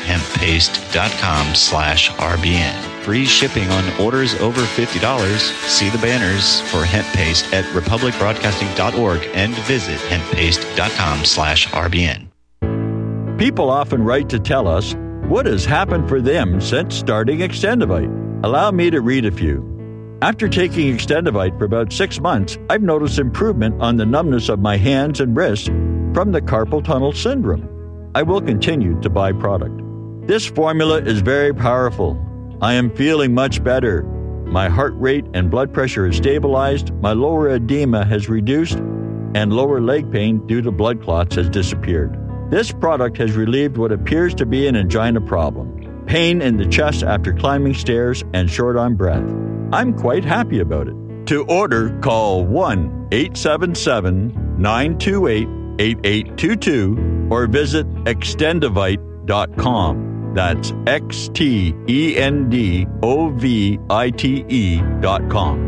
[0.05, 3.03] Hemppaste.com slash RBN.
[3.03, 5.39] Free shipping on orders over $50.
[5.67, 12.27] See the banners for hemp paste at republicbroadcasting.org and visit hemppaste.com slash RBN.
[13.39, 18.43] People often write to tell us what has happened for them since starting Extendovite.
[18.43, 19.65] Allow me to read a few.
[20.21, 24.77] After taking Extendovite for about six months, I've noticed improvement on the numbness of my
[24.77, 25.69] hands and wrists
[26.17, 28.11] from the carpal tunnel syndrome.
[28.15, 29.79] I will continue to buy product.
[30.25, 32.17] This formula is very powerful.
[32.59, 34.01] I am feeling much better.
[34.47, 38.79] My heart rate and blood pressure has stabilized, my lower edema has reduced,
[39.35, 42.17] and lower leg pain due to blood clots has disappeared.
[42.49, 47.03] This product has relieved what appears to be an angina problem pain in the chest
[47.03, 49.29] after climbing stairs, and short on breath.
[49.71, 50.95] I'm quite happy about it.
[51.27, 60.07] To order, call 1 877 928 8822 or visit extendovite.com.
[60.33, 65.65] That's X T E N D O V I T E dot com.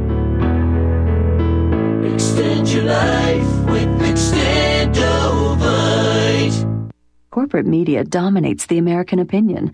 [2.05, 6.91] Extend your life with Extendovite.
[7.31, 9.73] Corporate media dominates the American opinion.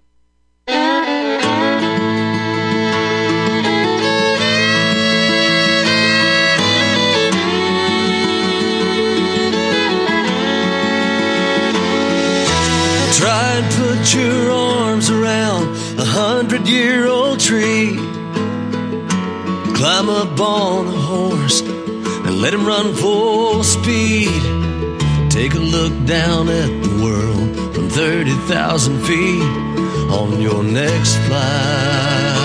[13.21, 17.95] Try and put your arms around a hundred year old tree.
[19.75, 24.41] Climb up on a horse and let him run full speed.
[25.29, 29.70] Take a look down at the world from 30,000 feet
[30.11, 32.41] on your next flight.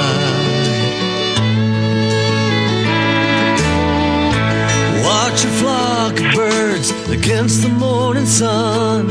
[5.04, 9.08] Watch a flock of birds against the morning sun.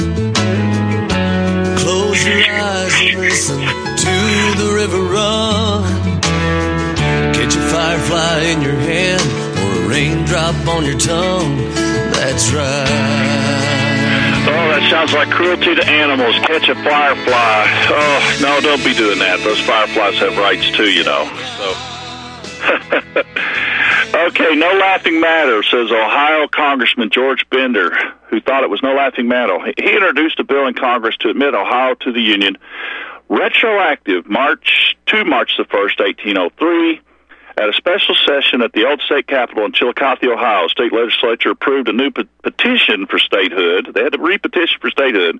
[1.78, 4.16] Close your eyes and listen to
[4.62, 6.22] the river run.
[7.34, 9.22] Catch a firefly in your hand
[9.62, 11.58] or a raindrop on your tongue.
[12.14, 13.45] That's right.
[14.76, 16.36] That sounds like cruelty to animals.
[16.39, 17.63] Catch a firefly.
[17.95, 19.39] Oh, no, don't be doing that.
[19.39, 21.23] Those fireflies have rights too, you know.
[21.55, 21.95] So.
[24.28, 27.95] okay, no laughing matter, says Ohio Congressman George Bender,
[28.28, 29.57] who thought it was no laughing matter.
[29.78, 32.57] He introduced a bill in Congress to admit Ohio to the Union,
[33.30, 36.99] retroactive March to March the first, eighteen oh three.
[37.58, 41.88] At a special session at the old state capitol in Chillicothe, Ohio, state legislature approved
[41.88, 43.91] a new pe- petition for statehood.
[43.93, 45.39] They had to repetition for statehood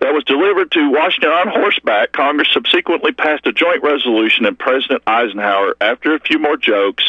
[0.00, 2.12] that was delivered to Washington on horseback.
[2.12, 7.04] Congress subsequently passed a joint resolution, and President Eisenhower, after a few more jokes,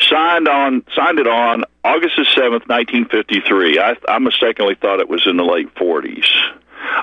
[0.00, 3.78] signed on signed it on August seventh, nineteen fifty three.
[3.78, 6.30] I, I mistakenly thought it was in the late forties.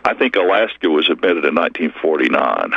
[0.04, 2.72] I think Alaska was admitted in 1949.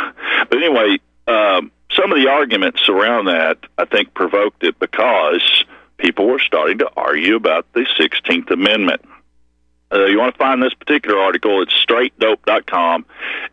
[0.48, 5.64] But anyway, um, some of the arguments around that I think provoked it because
[5.98, 9.02] people were starting to argue about the 16th Amendment.
[9.92, 13.06] Uh, you want to find this particular article, it's straightdope.com.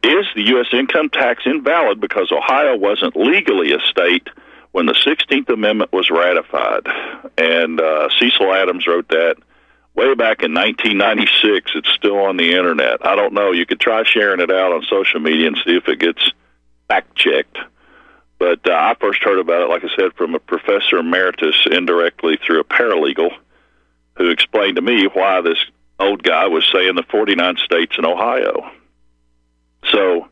[0.03, 0.67] Is the U.S.
[0.73, 4.27] income tax invalid because Ohio wasn't legally a state
[4.71, 6.87] when the 16th Amendment was ratified?
[7.37, 9.35] And uh, Cecil Adams wrote that
[9.93, 11.71] way back in 1996.
[11.75, 13.05] It's still on the internet.
[13.05, 13.51] I don't know.
[13.51, 16.31] You could try sharing it out on social media and see if it gets
[16.87, 17.57] fact checked.
[18.41, 22.39] But uh, I first heard about it, like I said, from a professor emeritus indirectly
[22.43, 23.29] through a paralegal
[24.17, 25.59] who explained to me why this
[25.99, 28.71] old guy was saying the 49 states in Ohio.
[29.91, 30.27] So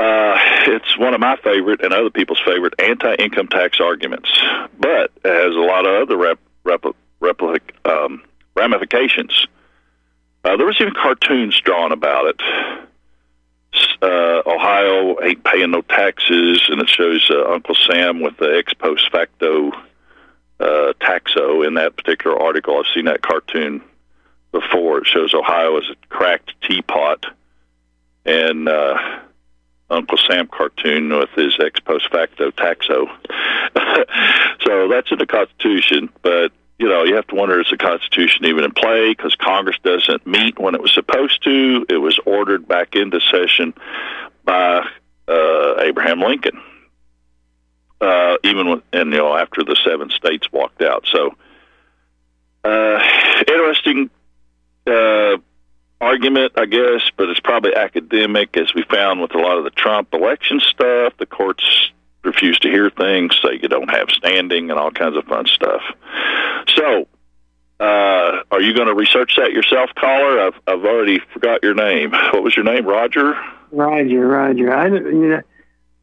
[0.00, 0.36] uh,
[0.66, 4.28] it's one of my favorite and other people's favorite anti-income tax arguments,
[4.76, 6.84] but it has a lot of other rep, rep,
[7.22, 8.24] replic, um,
[8.56, 9.46] ramifications.
[10.42, 12.42] Uh, there was even cartoons drawn about it
[14.02, 18.72] uh, Ohio ain't paying no taxes, and it shows uh, Uncle Sam with the ex
[18.74, 19.72] post facto
[20.58, 22.78] uh, taxo in that particular article.
[22.78, 23.82] I've seen that cartoon
[24.52, 24.98] before.
[24.98, 27.26] It shows Ohio as a cracked teapot,
[28.24, 28.98] and uh,
[29.90, 33.06] Uncle Sam cartoon with his ex post facto taxo.
[34.64, 38.46] so that's in the Constitution, but you know, you have to wonder is the Constitution
[38.46, 41.84] even in play because Congress doesn't meet when it was supposed to.
[41.90, 43.74] It was ordered back into session
[44.44, 44.88] by
[45.28, 46.58] uh, Abraham Lincoln,
[48.00, 51.06] uh, even when, and you know after the seven states walked out.
[51.12, 51.34] So,
[52.64, 52.98] uh,
[53.46, 54.08] interesting
[54.86, 55.36] uh,
[56.00, 59.70] argument, I guess, but it's probably academic, as we found with a lot of the
[59.70, 61.12] Trump election stuff.
[61.18, 61.90] The courts
[62.22, 65.82] refuse to hear things, say you don't have standing, and all kinds of fun stuff.
[66.68, 67.08] So,
[67.80, 70.40] uh, are you going to research that yourself, caller?
[70.40, 72.10] I've I've already forgot your name.
[72.12, 73.34] What was your name, Roger?
[73.72, 74.74] Roger, Roger.
[74.74, 75.42] I you know,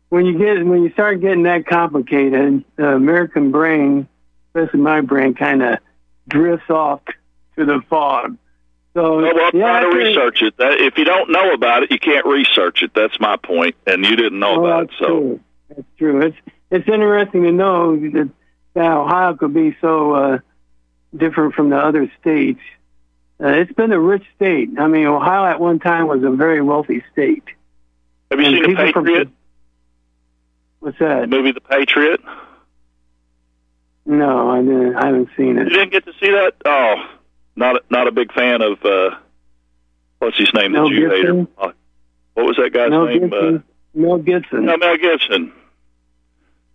[0.10, 4.08] when you get when you start getting that complicated, the American brain,
[4.50, 5.80] especially my brain, kind of
[6.28, 7.02] drifts off
[7.58, 8.38] to the fog.
[8.94, 10.58] So, well, well yeah, try to research it.
[10.58, 12.92] That, if you don't know about it, you can't research it.
[12.96, 14.96] That's my point, and you didn't know well, about it.
[14.98, 15.40] So true.
[15.70, 16.22] That's true.
[16.22, 16.38] It's
[16.72, 18.30] it's interesting to know that,
[18.74, 20.40] that Ohio could be so uh,
[21.16, 22.60] different from the other states.
[23.42, 24.70] Uh, it's been a rich state.
[24.80, 27.44] I mean, Ohio at one time was a very wealthy state.
[28.32, 29.30] Have you And seen The people from- Patriot?
[30.80, 31.22] What's that?
[31.22, 32.20] The movie The Patriot?
[34.06, 34.96] No, I didn't.
[34.96, 35.66] I haven't seen it.
[35.66, 36.54] You didn't get to see that?
[36.66, 36.96] Oh,
[37.56, 39.16] not a, not a big fan of uh,
[40.20, 40.72] what's his name?
[40.74, 41.48] Mel the Jew hater.
[41.58, 41.72] Uh,
[42.36, 43.22] What was that guy's Mel name?
[43.30, 43.64] Gibson.
[43.98, 44.60] Mel Gibson.
[44.70, 45.52] Uh, no, Mel Gibson.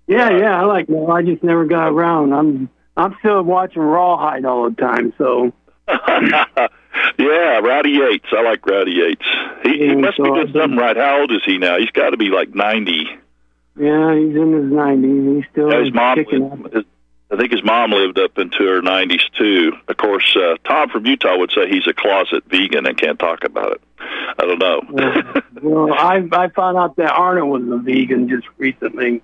[0.06, 1.10] Yeah, yeah, I like Mel.
[1.10, 2.32] I just never got around.
[2.34, 5.14] I'm I'm still watching Rawhide all the time.
[5.16, 5.52] So
[5.88, 8.26] yeah, Rowdy Yates.
[8.32, 9.24] I like Rowdy Yates.
[9.62, 10.96] He, he must so be doing something right.
[10.96, 11.78] How old is he now?
[11.78, 13.06] He's got to be like ninety.
[13.78, 15.36] yeah, he's in his nineties.
[15.36, 16.16] He's still Yeah, his mom.
[16.18, 16.72] kicking up.
[16.72, 16.84] his-
[17.32, 19.72] I think his mom lived up into her nineties too.
[19.88, 23.44] Of course, uh, Tom from Utah would say he's a closet vegan and can't talk
[23.44, 23.80] about it.
[24.38, 25.42] I don't know.
[25.62, 29.22] Well, I I found out that Arnold was a vegan just recently.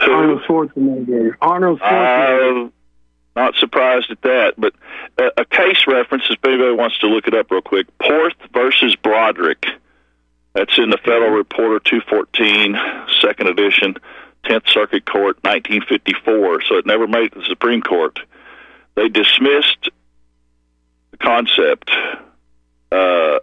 [0.00, 1.36] Arnold Schwarzenegger.
[1.40, 2.66] Arnold Schwarzenegger.
[2.66, 2.70] Uh,
[3.36, 4.74] not surprised at that, but
[5.16, 8.96] uh, a case reference, if anybody wants to look it up real quick, Porth versus
[8.96, 9.64] Brodrick.
[10.54, 12.76] That's in the Federal Reporter 214,
[13.20, 13.94] second edition,
[14.48, 16.62] 10th Circuit Court, 1954.
[16.62, 18.18] So it never made it to the Supreme Court.
[18.94, 19.90] They dismissed
[21.10, 21.90] the concept
[22.90, 23.38] uh,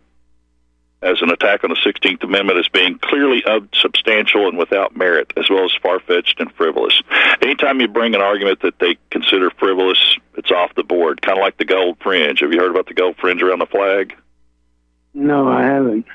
[1.01, 5.49] as an attack on the 16th Amendment as being clearly unsubstantial and without merit, as
[5.49, 6.99] well as far fetched and frivolous.
[7.41, 11.43] Anytime you bring an argument that they consider frivolous, it's off the board, kind of
[11.43, 12.39] like the gold fringe.
[12.39, 14.15] Have you heard about the gold fringe around the flag?
[15.13, 16.05] No, I haven't.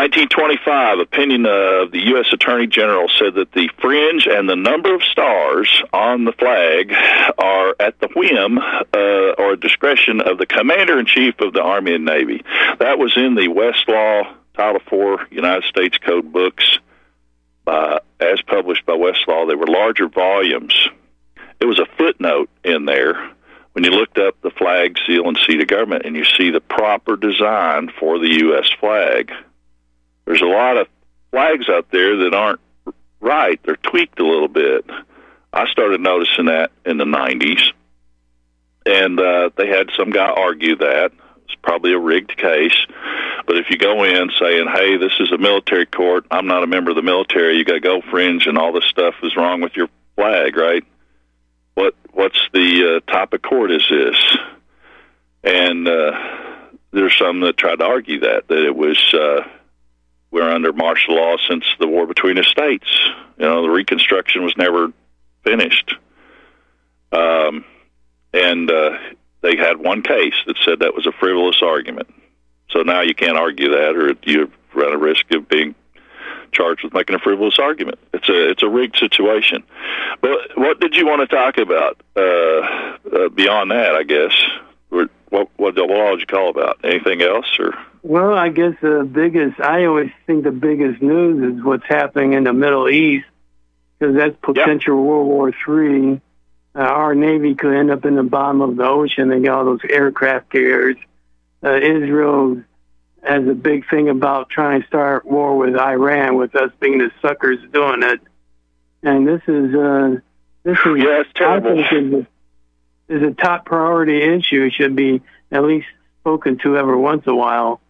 [0.00, 2.32] 1925, opinion of the U.S.
[2.32, 6.90] Attorney General said that the fringe and the number of stars on the flag
[7.36, 11.96] are at the whim uh, or discretion of the Commander in Chief of the Army
[11.96, 12.42] and Navy.
[12.78, 14.80] That was in the Westlaw Title
[15.20, 16.78] IV United States Code books,
[17.66, 19.48] by, as published by Westlaw.
[19.48, 20.88] They were larger volumes.
[21.60, 23.32] It was a footnote in there
[23.72, 26.62] when you looked up the flag, seal, and seat of government, and you see the
[26.62, 28.70] proper design for the U.S.
[28.80, 29.30] flag
[30.30, 30.86] there's a lot of
[31.32, 32.60] flags out there that aren't
[33.20, 33.58] right.
[33.64, 34.88] They're tweaked a little bit.
[35.52, 37.60] I started noticing that in the 90s.
[38.86, 41.10] And uh, they had some guy argue that.
[41.46, 42.76] It's probably a rigged case.
[43.44, 46.68] But if you go in saying, hey, this is a military court, I'm not a
[46.68, 49.60] member of the military, you got to go fringe and all this stuff is wrong
[49.62, 50.84] with your flag, right?
[51.74, 54.36] What What's the uh, type of court is this?
[55.42, 56.12] And uh,
[56.92, 59.12] there's some that tried to argue that, that it was.
[59.12, 59.42] Uh,
[60.30, 62.88] we're under martial law since the war between the states.
[63.38, 64.92] You know, the Reconstruction was never
[65.44, 65.94] finished.
[67.12, 67.30] Uh,
[68.32, 68.98] and uh,
[69.40, 72.08] they had one case that said that was a frivolous argument.
[72.70, 75.74] So now you can't argue that, or you run a risk of being
[76.52, 77.98] charged with making a frivolous argument.
[78.12, 79.64] It's a it's a rigged situation.
[80.20, 83.94] But what did you want to talk about uh, uh, beyond that?
[83.94, 84.32] I guess
[84.88, 86.78] what what what law did you call about?
[86.84, 87.74] Anything else or?
[88.02, 92.44] Well, I guess the biggest, I always think the biggest news is what's happening in
[92.44, 93.26] the Middle East,
[93.98, 95.04] because that's potential yep.
[95.04, 96.20] World War Three.
[96.74, 99.64] Uh, our Navy could end up in the bottom of the ocean and get all
[99.64, 100.96] those aircraft carriers.
[101.62, 102.62] Uh, Israel
[103.22, 107.10] has a big thing about trying to start war with Iran, with us being the
[107.20, 108.20] suckers doing it.
[109.02, 110.16] And this is, uh,
[110.62, 111.22] this is, yeah.
[111.40, 112.26] I think is a,
[113.14, 114.64] is a top priority issue.
[114.64, 115.20] It should be
[115.50, 115.88] at least
[116.20, 117.80] spoken to every once in a while.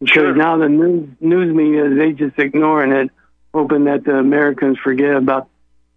[0.00, 0.34] Because sure.
[0.34, 3.10] now the news news media they just ignoring it,
[3.54, 5.48] hoping that the Americans forget about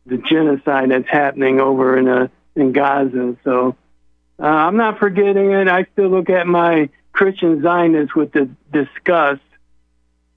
[0.06, 3.38] the genocide that's happening over in uh, in Gaza.
[3.44, 3.76] So
[4.40, 5.68] uh, I'm not forgetting it.
[5.68, 9.42] I still look at my Christian Zionists with the disgust.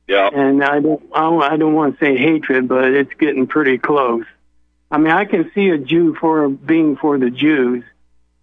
[0.08, 0.28] Yeah.
[0.32, 3.78] And I don't I don't, I don't want to say hatred, but it's getting pretty
[3.78, 4.24] close.
[4.90, 7.82] I mean, I can see a Jew for being for the Jews,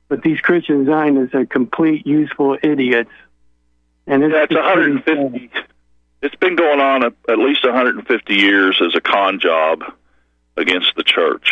[0.07, 3.11] but these Christian Zionists are complete useful idiots.
[4.09, 5.51] And it's, yeah, it's 150.
[6.23, 9.83] It's been going on at, at least 150 years as a con job
[10.57, 11.51] against the church.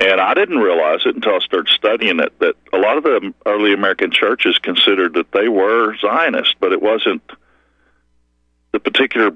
[0.00, 3.32] And I didn't realize it until I started studying it that a lot of the
[3.46, 7.22] early American churches considered that they were Zionist, but it wasn't
[8.72, 9.30] the particular,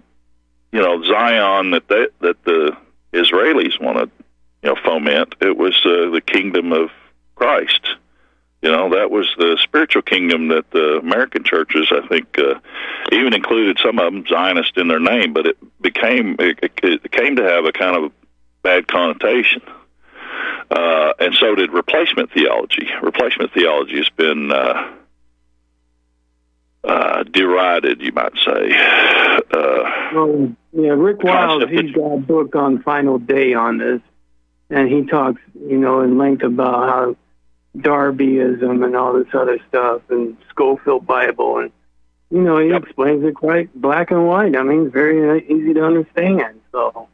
[0.72, 2.76] you know, Zion that they, that the
[3.12, 4.10] Israelis want to,
[4.64, 5.36] you know, foment.
[5.40, 6.90] It was uh, the kingdom of
[7.36, 7.86] Christ.
[8.60, 12.54] You know, that was the spiritual kingdom that the American churches, I think, uh,
[13.12, 17.36] even included some of them Zionist in their name, but it became it, it came
[17.36, 18.12] to have a kind of
[18.62, 19.62] bad connotation.
[20.70, 22.88] Uh, and so did replacement theology.
[23.00, 24.92] Replacement theology has been uh,
[26.84, 28.76] uh, derided, you might say.
[29.50, 29.82] Uh,
[30.14, 34.00] well, yeah, Rick Wiles, he's got a book on Final Day on this,
[34.68, 37.16] and he talks, you know, in length about how
[37.76, 41.72] Darbyism and all this other stuff, and Scofield Bible, and
[42.30, 42.82] you know, he yep.
[42.82, 44.54] explains it quite black and white.
[44.54, 46.60] I mean, it's very uh, easy to understand.
[46.72, 47.08] So,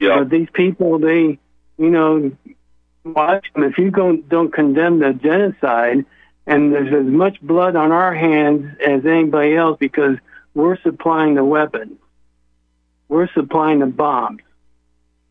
[0.00, 0.18] yeah.
[0.18, 1.38] But these people, they,
[1.78, 2.32] you know,
[3.04, 3.62] watch them.
[3.64, 6.04] If you don't, don't condemn the genocide,
[6.46, 10.18] and there's as much blood on our hands as anybody else because
[10.54, 11.98] we're supplying the weapons,
[13.08, 14.40] we're supplying the bombs.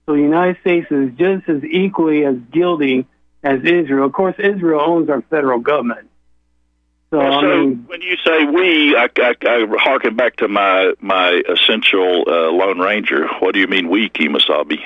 [0.06, 3.06] So the United States is just as equally as guilty
[3.44, 4.06] as Israel.
[4.06, 6.10] Of course, Israel owns our federal government.
[7.10, 10.48] So, well, so I mean, when you say we, I, I, I harken back to
[10.50, 13.28] my my essential uh, Lone Ranger.
[13.40, 14.80] What do you mean we, Kemosabe?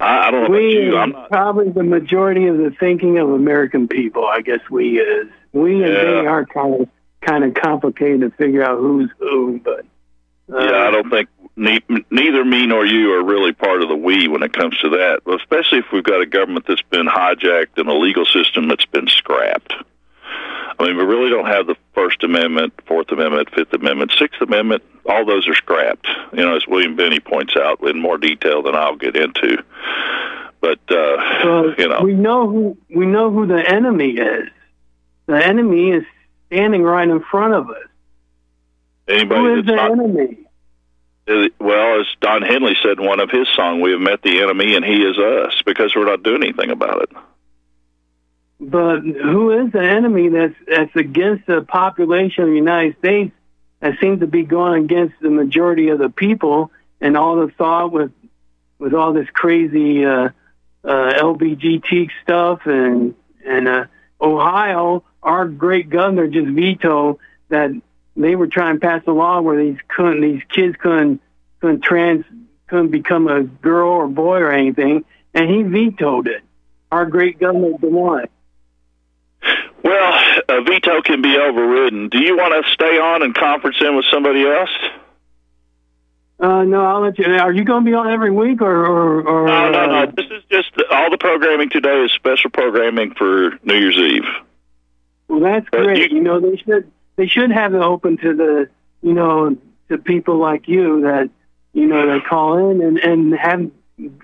[0.00, 0.96] I, I don't know we about you.
[0.96, 1.28] I'm not...
[1.30, 4.24] probably the majority of the thinking of American people.
[4.26, 6.04] I guess we is we and Yeah.
[6.04, 6.88] they are kind of
[7.20, 9.60] kind of complicated to figure out who's who.
[9.62, 9.84] But
[10.50, 14.28] uh, yeah, I don't think neither me nor you are really part of the we
[14.28, 15.20] when it comes to that.
[15.26, 19.08] Especially if we've got a government that's been hijacked and a legal system that's been
[19.08, 19.72] scrapped.
[20.78, 24.82] I mean, we really don't have the First Amendment, Fourth Amendment, Fifth Amendment, Sixth Amendment.
[25.08, 26.06] All those are scrapped.
[26.32, 29.64] You know, as William Binney points out in more detail than I'll get into.
[30.60, 34.48] But uh, well, you know, we know who we know who the enemy is.
[35.26, 36.04] The enemy is
[36.48, 37.88] standing right in front of us.
[39.08, 40.45] anybody Who is that's the not enemy?
[41.28, 44.40] Uh, Well, as Don Henley said in one of his songs, we have met the
[44.40, 47.10] enemy and he is us because we're not doing anything about it.
[48.58, 53.32] But who is the enemy that's that's against the population of the United States
[53.80, 56.70] that seems to be going against the majority of the people
[57.00, 58.12] and all the thought with
[58.78, 60.30] with all this crazy uh,
[60.84, 63.14] uh, LBGT stuff and
[63.44, 63.84] and uh,
[64.20, 67.18] Ohio, our great governor just vetoed
[67.48, 67.70] that
[68.16, 71.20] they were trying to pass a law where these couldn't these kids couldn't
[71.60, 72.24] couldn't trans
[72.68, 75.04] couldn't become a girl or boy or anything,
[75.34, 76.42] and he vetoed it.
[76.90, 78.28] Our great governor Des Moines.
[79.84, 82.08] Well, a veto can be overridden.
[82.08, 84.70] Do you want to stay on and conference in with somebody else?
[86.40, 87.24] Uh, no, I'll let you.
[87.26, 88.84] Are you going to be on every week or?
[88.84, 90.12] or, or No, no, uh, no.
[90.16, 94.24] This is just all the programming today is special programming for New Year's Eve.
[95.28, 96.10] Well, that's But great.
[96.10, 98.68] you- You, know, they should they should have it open to the
[99.02, 99.56] you know
[99.88, 101.30] to people like you that
[101.72, 103.70] you know that call in and and have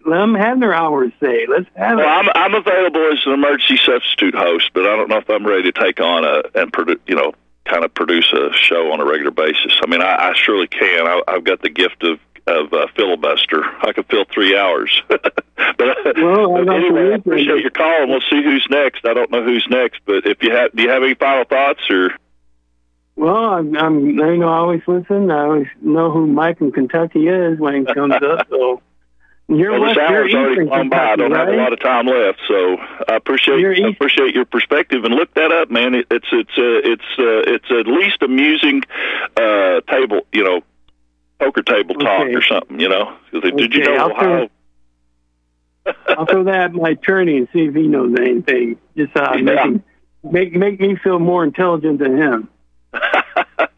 [0.05, 1.47] let them have their hours say.
[1.49, 2.11] Let's have Well, it.
[2.11, 5.71] I'm I'm available as an emergency substitute host, but I don't know if I'm ready
[5.71, 7.33] to take on a and produ- you know
[7.65, 9.73] kind of produce a show on a regular basis.
[9.83, 11.07] I mean, I, I surely can.
[11.07, 13.63] I, I've got the gift of of uh, filibuster.
[13.83, 15.01] I could fill three hours.
[15.09, 15.37] but
[16.17, 19.07] Well, I anyway, I appreciate your call, and we'll see who's next.
[19.07, 21.89] I don't know who's next, but if you have, do you have any final thoughts
[21.89, 22.11] or?
[23.17, 25.31] Well, I'm, I'm, you know, I always listen.
[25.31, 28.47] I always know who Mike in Kentucky is when he comes up.
[28.49, 28.81] So
[29.49, 31.13] you're well, west, you're already gone by.
[31.13, 32.77] I don't have a lot of time left, so
[33.09, 35.95] I appreciate I appreciate your perspective and look that up, man.
[35.95, 38.83] It, it's it's uh, it's uh, it's at least amusing
[39.37, 40.63] uh, table, you know,
[41.39, 42.35] poker table talk Okay.
[42.35, 43.15] or something, you know.
[43.33, 44.49] they- Did you know I'll Ohio?
[46.09, 48.79] I'll throw that at my attorney and see if he knows anything.
[48.97, 49.83] Just uh, make, him,
[50.23, 52.49] make make me feel more intelligent than him.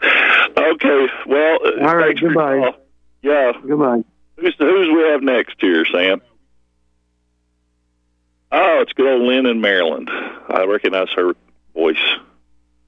[0.57, 2.78] Okay, well, uh, All right, thanks for your goodbye.
[3.22, 4.05] Yeah, Goodbye.
[4.38, 6.20] who's who's we have next here, Sam?
[8.52, 10.09] Oh, it's good old Lynn in Maryland.
[10.11, 11.34] I recognize her
[11.74, 11.96] voice.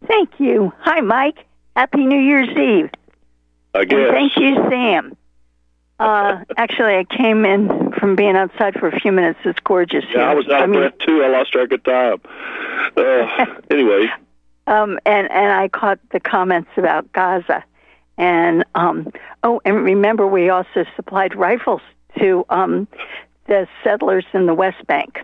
[0.07, 0.73] Thank you.
[0.81, 1.45] Hi, Mike.
[1.75, 2.91] Happy New Year's Eve.
[3.75, 4.11] I And guess.
[4.11, 5.17] thank you, Sam.
[5.99, 9.41] Uh, actually, I came in from being outside for a few minutes.
[9.45, 10.21] It's gorgeous here.
[10.23, 11.23] I was out of mean, breath too.
[11.25, 12.21] I lost track of time.
[12.97, 14.07] Uh, anyway,
[14.67, 17.65] um, and and I caught the comments about Gaza,
[18.19, 19.13] and um,
[19.43, 21.83] oh, and remember, we also supplied rifles
[22.19, 22.89] to um,
[23.47, 25.19] the settlers in the West Bank.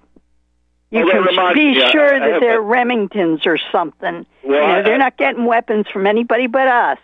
[0.90, 4.26] You that can reminds be me, I- sure that they're a- Remingtons or something.
[4.45, 6.99] Well, you know, I- they're not getting weapons from anybody but us.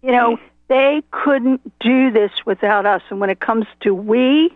[0.03, 0.39] You know,
[0.69, 3.03] they couldn't do this without us.
[3.11, 4.55] And when it comes to we,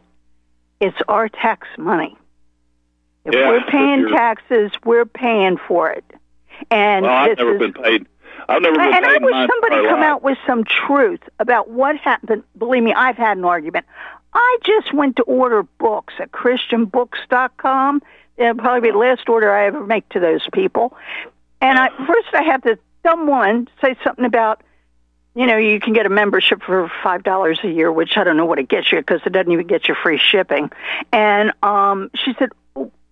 [0.81, 2.17] it's our tax money.
[3.29, 6.05] If Yeah, we're paying taxes, we're paying for it.
[6.71, 8.07] And well, I've never is, been paid.
[8.49, 9.23] I've never been and paid.
[9.23, 10.11] I wish somebody come life.
[10.11, 12.43] out with some truth about what happened.
[12.57, 13.85] Believe me, I've had an argument.
[14.33, 18.03] I just went to order books at ChristianBooks.com.
[18.39, 20.97] It'll probably be the last order I ever make to those people.
[21.61, 24.63] And I first I have to someone say something about,
[25.35, 28.39] you know, you can get a membership for five dollars a year, which I don't
[28.39, 30.71] know what it gets you because it doesn't even get you free shipping.
[31.13, 32.51] And um, she said,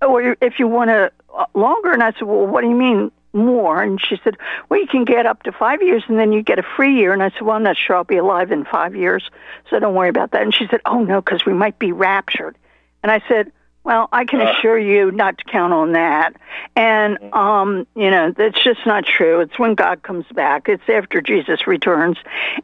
[0.03, 3.11] or if you want to uh, longer, and I said, well, what do you mean
[3.33, 3.83] more?
[3.83, 4.37] And she said,
[4.69, 7.13] well, you can get up to five years, and then you get a free year.
[7.13, 9.29] And I said, well, I'm not sure I'll be alive in five years,
[9.71, 10.43] so don't worry about that.
[10.43, 12.57] And she said, oh no, because we might be raptured.
[13.03, 13.53] And I said,
[13.87, 14.51] well, I can Uh.
[14.51, 16.35] assure you not to count on that.
[16.75, 19.39] And, um, you know, that's just not true.
[19.41, 20.69] It's when God comes back.
[20.69, 22.19] It's after Jesus returns.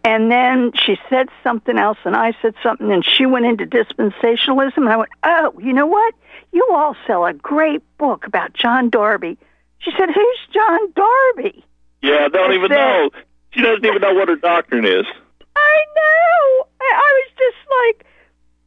[0.04, 4.78] And then she said something else, and I said something, and she went into dispensationalism.
[4.78, 6.12] And I went, oh, you know what?
[6.50, 9.38] You all sell a great book about John Darby.
[9.78, 11.64] She said, who's John Darby?
[12.02, 13.10] Yeah, I don't I even said- know.
[13.52, 15.06] She doesn't even know what her doctrine is.
[15.54, 16.66] I know.
[16.80, 18.06] I, I was just like,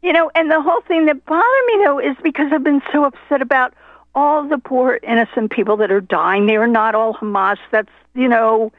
[0.05, 3.05] you know, and the whole thing that bothered me though is because I've been so
[3.05, 3.73] upset about
[4.13, 6.45] all the poor innocent people that are dying.
[6.45, 7.57] They are not all Hamas.
[7.71, 8.71] That's you know,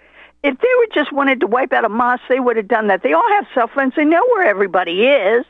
[0.44, 3.02] if they were just wanted to wipe out Hamas, they would have done that.
[3.02, 3.94] They all have cell phones.
[3.96, 5.44] They know where everybody is,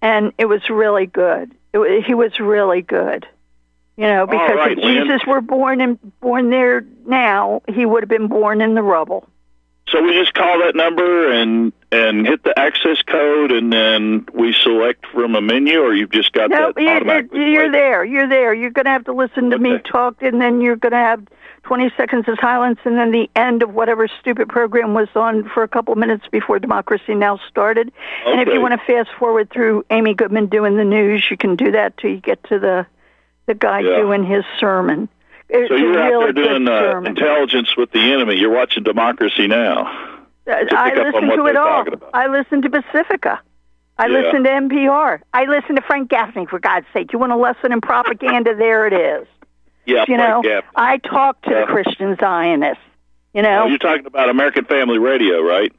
[0.02, 1.56] and it was really good.
[1.74, 3.26] It, he was really good.
[3.96, 8.10] You know, because right, if Jesus were born and born there now, he would have
[8.10, 9.28] been born in the rubble.
[9.88, 14.54] So we just call that number and and hit the access code, and then we
[14.54, 17.52] select from a menu, or you've just got no, that you're, automatically.
[17.52, 18.04] you're there.
[18.04, 18.54] You're there.
[18.54, 21.26] You're going to have to listen to me talk, and then you're going to have
[21.64, 25.64] 20 seconds of silence, and then the end of whatever stupid program was on for
[25.64, 27.40] a couple minutes before Democracy Now!
[27.48, 27.88] started.
[28.22, 28.32] Okay.
[28.32, 31.56] And if you want to fast forward through Amy Goodman doing the news, you can
[31.56, 32.86] do that till you get to the
[33.46, 33.98] the guy Yeah.
[34.02, 35.08] doing his sermon.
[35.48, 38.36] It's So you're out really there doing uh, intelligence with the enemy.
[38.36, 40.17] You're watching Democracy Now.
[40.48, 41.66] Uh, I pick up on listen what to it all.
[41.66, 42.10] talking about.
[42.14, 43.40] I listen to Pacifica.
[43.98, 44.20] I Yeah.
[44.20, 45.22] listen to NPR.
[45.34, 47.12] I listen to Frank Gaffney, for God's sake.
[47.14, 48.56] You want a lesson in propaganda?
[48.58, 49.28] there it is.
[49.86, 50.70] Yeah, you Frank know, Gaffney.
[50.76, 51.62] I talk to Yeah.
[51.62, 52.84] the Christian Zionists.
[53.34, 55.72] You know, Oh, you're talking about American Family Radio, right?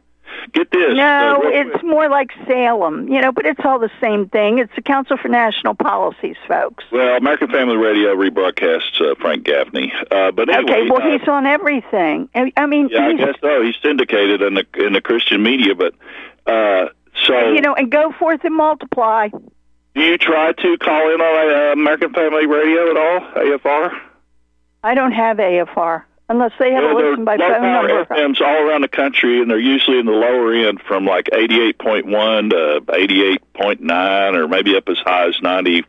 [0.53, 0.97] Get this.
[0.97, 3.09] no, uh, it's more like Salem.
[3.09, 4.59] You know, but it's all the same thing.
[4.59, 6.85] It's the Council for National Policies, folks.
[6.91, 9.93] Well, American Family Radio rebroadcasts uh, Frank Gaffney.
[10.11, 12.29] Uh, but anyway, okay, well, uh, he's on everything.
[12.35, 13.63] I I mean, yeah, I guess so.
[13.63, 15.95] He's syndicated in the in the Christian media, but
[16.47, 16.89] uh,
[17.27, 19.29] so you know, and go forth and multiply.
[19.29, 24.01] do you try to call in on uh, American Family Radio at all, AFR?
[24.83, 28.05] I don't have AFR unless they have Well, a they're listen by low phone number.
[28.05, 32.51] FMs all around the country, and they're usually in the lower end from like 88.1
[32.51, 35.85] to 88.9, or maybe up as high as 90.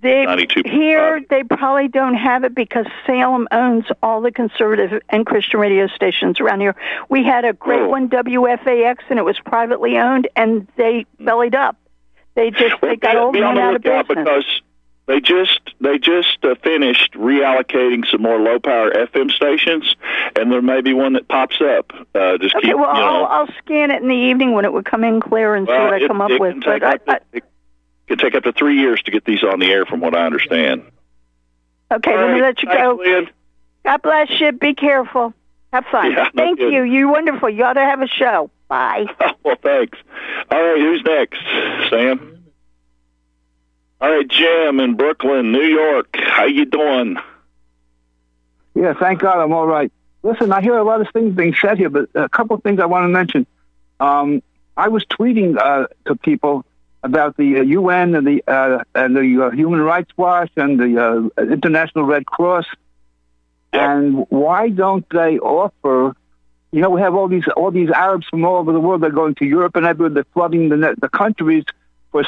[0.00, 0.68] They, 92.5.
[0.68, 5.86] here, they probably don't have it because Salem owns all the conservative and Christian radio
[5.86, 6.74] stations around here.
[7.08, 7.88] We had a great Oh.
[7.90, 11.76] one, WFAX, and it was privately owned, and they bellied up.
[12.34, 14.06] They just they got old and out of business.
[14.08, 14.62] because
[15.06, 19.96] they just they just uh, finished reallocating some more low power FM stations,
[20.36, 21.92] and there may be one that pops up.
[22.14, 23.24] Uh, just Okay, keep well, you know.
[23.24, 25.72] I'll, I'll scan it in the evening when it would come in clear and see
[25.72, 26.62] well, what I it, come up it with.
[26.64, 27.44] But I, up to, it
[28.06, 30.24] can take up to three years to get these on the air, from what I
[30.24, 30.82] understand.
[31.90, 33.00] Okay, All let me let you go.
[33.02, 33.28] Lynn.
[33.84, 34.52] God bless you.
[34.52, 35.34] Be careful.
[35.72, 36.12] Have fun.
[36.12, 36.74] Yeah, Thank kidding.
[36.74, 36.82] you.
[36.84, 37.50] You're wonderful.
[37.50, 38.50] You ought to have a show.
[38.68, 39.06] Bye.
[39.42, 39.98] well, thanks.
[40.50, 41.40] All right, who's next?
[41.90, 42.41] Sam.
[44.02, 46.08] All right, Jim in Brooklyn, New York.
[46.14, 47.18] How you doing?
[48.74, 49.92] Yeah, thank God I'm all right.
[50.24, 52.80] Listen, I hear a lot of things being said here, but a couple of things
[52.80, 53.46] I want to mention.
[54.00, 54.42] Um,
[54.76, 56.66] I was tweeting uh, to people
[57.04, 61.30] about the uh, UN and the uh, and the uh, Human Rights Watch and the
[61.38, 62.66] uh, International Red Cross,
[63.72, 66.16] and why don't they offer?
[66.72, 69.00] You know, we have all these all these Arabs from all over the world.
[69.00, 70.10] They're going to Europe and everywhere.
[70.10, 71.62] They're flooding the the countries
[72.10, 72.24] for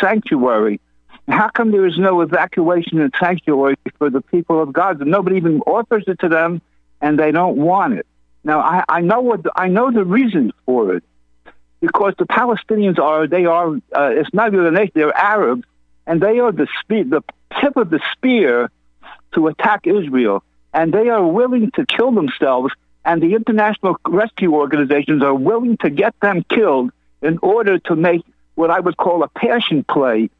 [0.00, 0.80] sanctuary.
[1.28, 5.00] How come there is no evacuation and sanctuary for the people of God?
[5.06, 6.60] Nobody even offers it to them,
[7.00, 8.06] and they don't want it.
[8.44, 11.04] Now, I, I know what the, I know the reason for it,
[11.80, 15.64] because the Palestinians are they are uh, it's not even a nation; they're Arabs,
[16.06, 17.22] and they are the spe- the
[17.60, 18.70] tip of the spear
[19.34, 20.42] to attack Israel,
[20.74, 25.90] and they are willing to kill themselves, and the international rescue organizations are willing to
[25.90, 26.90] get them killed
[27.22, 28.22] in order to make
[28.56, 30.30] what I would call a passion play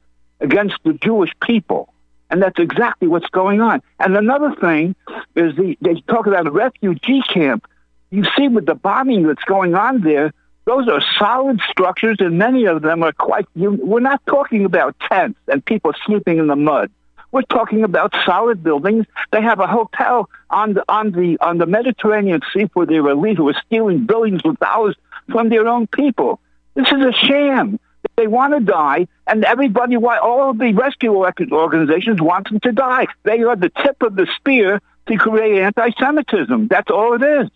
[0.42, 1.92] against the Jewish people.
[2.30, 3.82] And that's exactly what's going on.
[3.98, 4.96] And another thing
[5.36, 7.66] is the, they talk about a refugee camp.
[8.10, 10.32] You see with the bombing that's going on there,
[10.64, 13.46] those are solid structures, and many of them are quite.
[13.54, 16.90] You, we're not talking about tents and people sleeping in the mud.
[17.32, 19.06] We're talking about solid buildings.
[19.32, 23.38] They have a hotel on the on the on the Mediterranean Sea for their elite
[23.38, 24.94] who are stealing billions of dollars
[25.30, 26.40] from their own people.
[26.74, 27.80] This is a sham.
[28.16, 33.06] They want to die, and everybody, all of the rescue organizations want them to die.
[33.22, 36.68] They are the tip of the spear to create anti-Semitism.
[36.68, 37.50] That's all it is.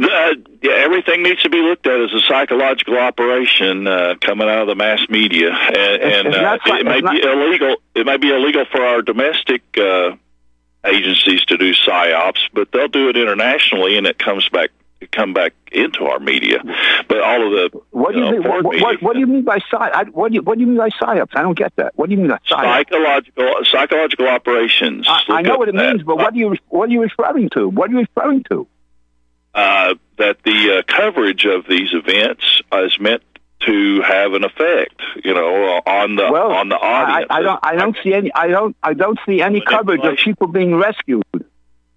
[0.00, 4.62] Uh, yeah, everything needs to be looked at as a psychological operation uh, coming out
[4.62, 7.76] of the mass media, and, and it's uh, not it may it's be illegal.
[7.94, 10.16] It may be illegal for our domestic uh,
[10.84, 14.70] agencies to do psyops, but they'll do it internationally, and it comes back
[15.06, 16.58] come back into our media.
[17.08, 18.42] But all of the What do you uh, mean?
[18.42, 19.90] What, what, what do you mean by psy?
[19.94, 21.30] I, what do you What do you mean by psyops?
[21.34, 21.92] I don't get that.
[21.96, 22.64] What do you mean by psyops?
[22.64, 25.06] psychological psychological operations.
[25.08, 25.92] I, I know what it that.
[25.92, 27.68] means, but what do you What are you referring to?
[27.68, 28.66] What are you referring to?
[29.54, 33.22] uh, that the uh, coverage of these events is meant
[33.60, 37.26] to have an effect, you know, on the Well, on the I, audience.
[37.30, 37.60] I don't.
[37.64, 38.32] I don't see any.
[38.32, 38.76] I don't.
[38.82, 41.22] I don't see any coverage of people being rescued.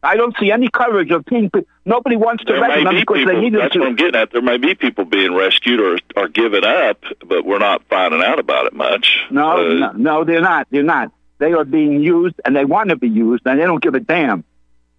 [0.04, 1.62] I don't see any coverage of people.
[1.86, 3.34] Nobody wants to there rescue them be because people.
[3.36, 3.80] they need that's to.
[3.80, 4.32] what I'm getting at.
[4.32, 8.40] There may be people being rescued or or given up, but we're not finding out
[8.40, 9.20] about it much.
[9.30, 10.68] No, Uh, no, no, they're not.
[10.72, 11.12] They're not.
[11.38, 14.00] They are being used, and they want to be used, and they don't give a
[14.00, 14.44] damn.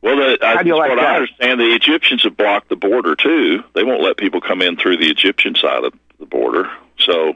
[0.02, 1.04] Well, the, I, How do you like what that?
[1.04, 3.62] I understand, the Egyptians have blocked the border too.
[3.74, 7.34] They won't let people come in through the Egyptian side of the border, so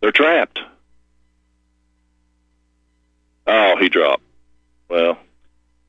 [0.00, 0.58] they're trapped.
[3.46, 4.22] Oh, he dropped.
[4.88, 5.18] Well,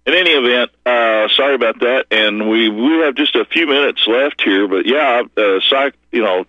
[0.09, 4.07] in any event, uh, sorry about that, and we we have just a few minutes
[4.07, 6.45] left here, but yeah, uh, psych, you know,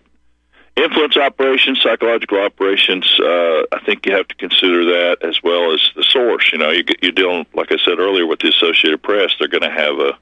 [0.77, 3.05] influence operations, psychological operations.
[3.21, 6.51] Uh, I think you have to consider that as well as the source.
[6.53, 9.31] You know, you, you're dealing, like I said earlier, with the Associated Press.
[9.39, 10.19] They're going to have a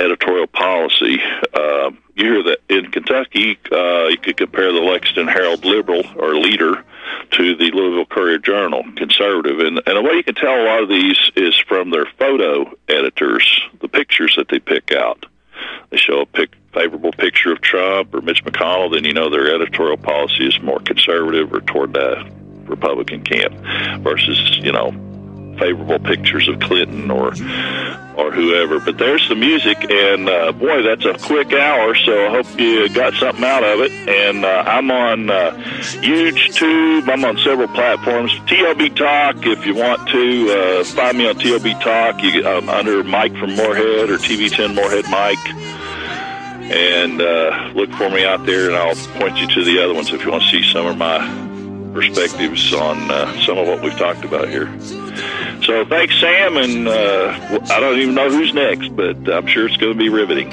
[0.00, 1.18] editorial policy.
[1.54, 6.34] Uh, you hear that in Kentucky, uh, you could compare the Lexington Herald Liberal or
[6.34, 6.84] Leader
[7.32, 10.82] to the Louisville Courier Journal Conservative, and and the way you can tell a lot
[10.82, 15.26] of these is from their photo editors, the pictures that they pick out.
[15.90, 19.54] They show a pic, favorable picture of Trump or Mitch McConnell, then you know their
[19.54, 22.30] editorial policy is more conservative or toward the
[22.64, 23.54] Republican camp,
[24.02, 25.09] versus you know
[25.60, 27.32] favorable pictures of Clinton or
[28.16, 28.80] or whoever.
[28.80, 31.94] But there's the music, and uh, boy, that's a quick hour.
[31.94, 33.92] So I hope you got something out of it.
[33.92, 35.52] And uh, I'm on uh,
[36.02, 37.08] YouTube.
[37.08, 38.32] I'm on several platforms.
[38.40, 43.02] TLB Talk, if you want to uh, find me on TLB Talk, you um, under
[43.04, 45.38] Mike from Morehead or TV10 Morehead Mike.
[46.72, 50.12] And uh, look for me out there, and I'll point you to the other ones
[50.12, 51.49] if you want to see some of my
[51.92, 54.68] perspectives on uh, some of what we've talked about here.
[55.62, 59.76] So thanks, Sam, and uh, I don't even know who's next, but I'm sure it's
[59.76, 60.52] going to be riveting.